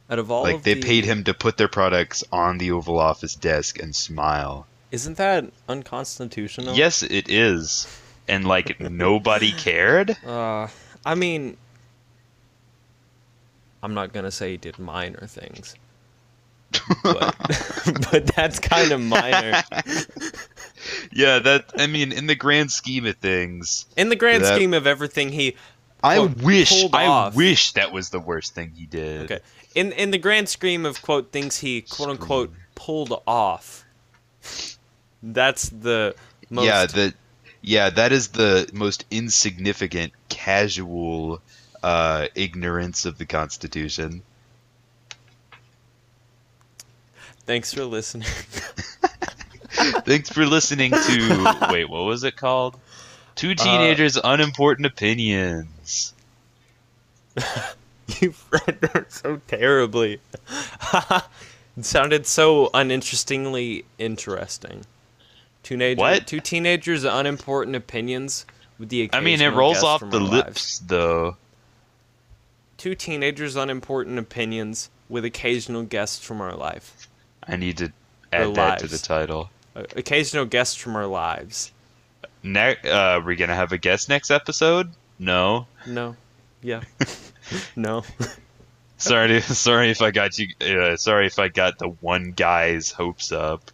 Out 0.09 0.19
of 0.19 0.31
all 0.31 0.43
like 0.43 0.55
of 0.55 0.63
they 0.63 0.73
the- 0.75 0.81
paid 0.81 1.05
him 1.05 1.23
to 1.25 1.33
put 1.33 1.57
their 1.57 1.67
products 1.67 2.23
on 2.31 2.57
the 2.57 2.71
Oval 2.71 2.99
Office 2.99 3.35
desk 3.35 3.79
and 3.79 3.95
smile. 3.95 4.65
Isn't 4.91 5.17
that 5.17 5.45
unconstitutional? 5.69 6.75
Yes, 6.75 7.01
it 7.01 7.29
is, 7.29 7.87
and 8.27 8.45
like 8.45 8.79
nobody 8.79 9.51
cared. 9.57 10.17
Uh, 10.25 10.67
I 11.05 11.15
mean, 11.15 11.57
I'm 13.83 13.93
not 13.93 14.13
gonna 14.13 14.31
say 14.31 14.51
he 14.51 14.57
did 14.57 14.77
minor 14.79 15.25
things, 15.27 15.75
but 17.03 17.35
but 18.11 18.27
that's 18.35 18.59
kind 18.59 18.91
of 18.91 19.01
minor 19.01 19.63
Yeah, 21.11 21.39
that 21.39 21.71
I 21.77 21.87
mean, 21.87 22.11
in 22.11 22.27
the 22.27 22.35
grand 22.35 22.71
scheme 22.71 23.05
of 23.05 23.15
things, 23.17 23.85
in 23.97 24.09
the 24.09 24.15
grand 24.15 24.43
That- 24.43 24.55
scheme 24.55 24.73
of 24.73 24.85
everything. 24.87 25.29
He 25.31 25.55
I 26.03 26.15
Quote, 26.17 26.41
wish 26.41 26.83
I 26.93 27.29
wish 27.33 27.73
that 27.73 27.91
was 27.91 28.09
the 28.09 28.19
worst 28.19 28.55
thing 28.55 28.73
he 28.75 28.85
did. 28.87 29.31
okay 29.31 29.39
in 29.75 29.91
in 29.93 30.11
the 30.11 30.17
grand 30.17 30.49
scheme 30.49 30.85
of 30.85 31.01
quote 31.01 31.31
things 31.31 31.59
he 31.59 31.81
quote 31.81 32.09
unquote 32.09 32.51
pulled 32.75 33.21
off. 33.27 33.85
That's 35.23 35.69
the 35.69 36.15
most. 36.49 36.65
Yeah, 36.65 36.85
that 36.85 37.13
yeah, 37.61 37.89
that 37.91 38.11
is 38.11 38.29
the 38.29 38.69
most 38.73 39.05
insignificant 39.11 40.13
casual 40.29 41.41
uh, 41.83 42.27
ignorance 42.35 43.05
of 43.05 43.17
the 43.17 43.25
Constitution. 43.25 44.23
Thanks 47.45 47.73
for 47.73 47.85
listening. 47.85 48.27
Thanks 49.71 50.29
for 50.29 50.45
listening 50.45 50.91
to 50.91 51.67
wait, 51.71 51.89
what 51.89 52.03
was 52.03 52.23
it 52.23 52.35
called? 52.35 52.77
Two 53.35 53.55
teenagers, 53.55 54.17
unimportant 54.21 54.85
opinions. 54.85 56.13
you 58.19 58.33
read 58.51 58.81
that 58.81 59.05
so 59.11 59.41
terribly. 59.47 60.19
it 61.77 61.85
sounded 61.85 62.27
so 62.27 62.69
uninterestingly 62.73 63.85
interesting. 63.97 64.85
Teenager, 65.63 65.99
What? 65.99 66.27
Two 66.27 66.39
teenagers, 66.39 67.03
unimportant 67.03 67.75
opinions 67.75 68.45
with 68.79 68.89
the. 68.89 69.03
Occasional 69.03 69.21
I 69.21 69.23
mean, 69.25 69.41
it 69.41 69.55
rolls 69.55 69.83
off 69.83 69.99
the 70.01 70.05
our 70.07 70.23
lips, 70.23 70.45
lives. 70.45 70.79
though. 70.87 71.37
Two 72.77 72.95
teenagers, 72.95 73.55
unimportant 73.55 74.17
opinions 74.17 74.89
with 75.07 75.23
occasional 75.23 75.83
guests 75.83 76.25
from 76.25 76.41
our 76.41 76.55
life. 76.55 77.07
I 77.47 77.55
need 77.57 77.77
to 77.77 77.91
add 78.33 78.55
that 78.55 78.79
to 78.79 78.87
the 78.87 78.97
title. 78.97 79.51
Uh, 79.75 79.83
occasional 79.95 80.45
guests 80.45 80.75
from 80.75 80.95
our 80.95 81.05
lives. 81.05 81.71
Ne- 82.43 82.77
uh, 82.89 83.19
we 83.21 83.35
gonna 83.35 83.55
have 83.55 83.71
a 83.71 83.77
guest 83.77 84.09
next 84.09 84.31
episode? 84.31 84.89
No. 85.19 85.67
No. 85.85 86.15
Yeah. 86.63 86.81
no. 87.75 88.03
Sorry, 88.97 89.41
sorry 89.41 89.91
if 89.91 90.01
I 90.01 90.11
got 90.11 90.37
you. 90.39 90.47
Uh, 90.59 90.95
sorry 90.97 91.27
if 91.27 91.37
I 91.39 91.47
got 91.49 91.77
the 91.77 91.89
one 91.89 92.31
guy's 92.31 92.91
hopes 92.91 93.31
up. 93.31 93.69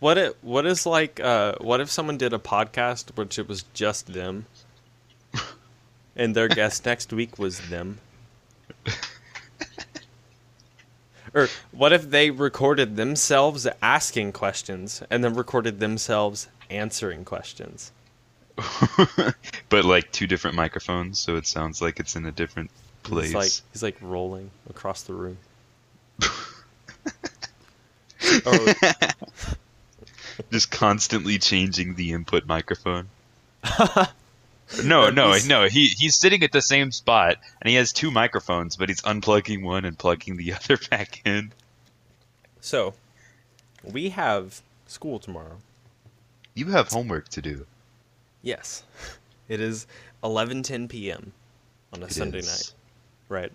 What 0.00 0.18
it 0.18 0.36
what 0.42 0.66
is 0.66 0.86
like 0.86 1.20
uh 1.20 1.54
what 1.60 1.80
if 1.80 1.90
someone 1.90 2.18
did 2.18 2.32
a 2.32 2.38
podcast 2.38 3.16
which 3.16 3.38
it 3.38 3.46
was 3.48 3.64
just 3.74 4.12
them 4.12 4.46
and 6.16 6.34
their 6.34 6.48
guest 6.48 6.84
next 6.84 7.12
week 7.12 7.38
was 7.38 7.60
them? 7.68 8.00
Or 11.32 11.48
what 11.70 11.92
if 11.92 12.10
they 12.10 12.30
recorded 12.30 12.96
themselves 12.96 13.66
asking 13.80 14.32
questions 14.32 15.02
and 15.10 15.22
then 15.22 15.34
recorded 15.34 15.78
themselves 15.78 16.48
answering 16.68 17.24
questions? 17.24 17.92
but 19.68 19.84
like 19.84 20.10
two 20.12 20.26
different 20.26 20.56
microphones, 20.56 21.18
so 21.18 21.36
it 21.36 21.46
sounds 21.46 21.80
like 21.80 22.00
it's 22.00 22.16
in 22.16 22.26
a 22.26 22.32
different 22.32 22.70
place. 23.02 23.26
He's 23.26 23.34
like 23.34 23.52
he's 23.72 23.82
like 23.82 23.96
rolling 24.00 24.50
across 24.68 25.02
the 25.02 25.14
room. 25.14 25.38
oh, 28.46 28.74
Just 30.52 30.70
constantly 30.70 31.38
changing 31.38 31.94
the 31.94 32.12
input 32.12 32.46
microphone. 32.46 33.08
No, 34.84 35.10
no, 35.10 35.36
no. 35.46 35.64
He 35.66 35.86
he's 35.86 36.14
sitting 36.14 36.44
at 36.44 36.52
the 36.52 36.62
same 36.62 36.92
spot, 36.92 37.38
and 37.60 37.68
he 37.68 37.74
has 37.74 37.92
two 37.92 38.12
microphones, 38.12 38.76
but 38.76 38.88
he's 38.88 39.02
unplugging 39.02 39.64
one 39.64 39.84
and 39.84 39.98
plugging 39.98 40.36
the 40.36 40.52
other 40.54 40.76
back 40.90 41.20
in. 41.24 41.50
so 42.60 42.94
we 43.82 44.10
have 44.10 44.62
school 44.86 45.18
tomorrow. 45.18 45.56
You 46.54 46.66
have 46.66 46.86
homework 46.88 47.28
to 47.30 47.42
do. 47.42 47.66
Yes. 48.42 48.84
It 49.48 49.60
is 49.60 49.88
11:10 50.22 50.88
p.m. 50.88 51.32
on 51.92 52.04
a 52.04 52.06
It 52.06 52.12
Sunday 52.12 52.38
is. 52.38 52.46
night. 52.46 52.72
Right. 53.28 53.52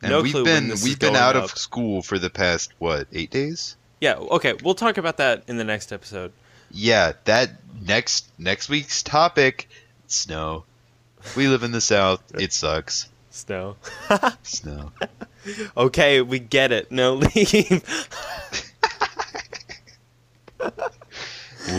And 0.00 0.12
No 0.12 0.22
we've 0.22 0.30
clue 0.30 0.44
when 0.44 0.68
been 0.68 0.78
we've 0.84 1.00
been 1.00 1.16
out 1.16 1.34
up. 1.34 1.42
of 1.42 1.50
school 1.58 2.02
for 2.02 2.20
the 2.20 2.30
past 2.30 2.72
what 2.78 3.08
eight 3.12 3.32
days? 3.32 3.76
Yeah, 4.00 4.14
okay, 4.14 4.54
we'll 4.62 4.74
talk 4.74 4.96
about 4.96 5.18
that 5.18 5.44
in 5.46 5.56
the 5.56 5.64
next 5.64 5.92
episode. 5.92 6.32
Yeah, 6.70 7.12
that 7.24 7.50
next 7.86 8.26
next 8.38 8.68
week's 8.68 9.02
topic, 9.02 9.68
snow. 10.06 10.64
We 11.36 11.48
live 11.48 11.62
in 11.62 11.72
the 11.72 11.80
south. 11.80 12.22
It 12.34 12.52
sucks. 12.52 13.08
Snow. 13.30 13.76
Snow. 14.42 14.92
okay, 15.76 16.22
we 16.22 16.38
get 16.38 16.72
it. 16.72 16.90
No 16.90 17.14
leave. 17.14 17.84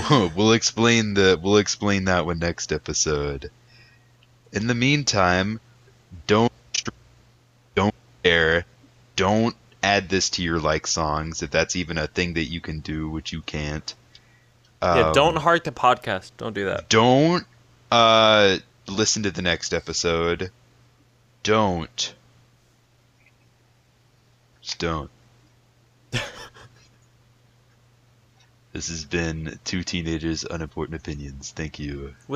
We'll, 0.10 0.32
we'll 0.36 0.54
explain 0.54 1.16
the 1.16 1.40
we'll 1.42 1.58
explain 1.58 2.06
that 2.06 2.26
one 2.26 2.40
next 2.40 2.72
episode. 2.72 3.52
In 4.54 4.68
the 4.68 4.76
meantime, 4.76 5.60
don't 6.28 6.52
don't 7.76 7.96
share, 8.24 8.66
don't 9.16 9.56
add 9.84 10.10
this 10.10 10.30
to 10.32 10.44
your 10.44 10.60
like 10.60 10.88
songs 10.88 11.42
if 11.44 11.52
that's 11.52 11.76
even 11.76 11.98
a 11.98 12.08
thing 12.08 12.34
that 12.36 12.46
you 12.46 12.62
can 12.62 12.80
do, 12.82 13.10
which 13.10 13.32
you 13.32 13.42
can't. 13.42 13.94
yeah, 14.82 15.08
Um, 15.08 15.14
don't 15.14 15.36
heart 15.38 15.64
the 15.64 15.72
podcast. 15.72 16.32
Don't 16.38 16.54
do 16.54 16.66
that. 16.66 16.90
don't 16.90 17.46
uh 17.92 18.58
listen 18.88 19.24
to 19.24 19.32
the 19.32 19.42
next 19.42 19.74
episode. 19.74 20.52
Don't. 21.44 22.14
Just 24.62 24.80
don't. 24.80 25.10
this 28.74 28.88
has 28.90 29.06
been 29.06 29.60
two 29.66 29.84
teenagers 29.84 30.44
unimportant 30.44 30.96
opinions. 30.96 31.52
Thank 31.52 31.80
you. 31.80 32.14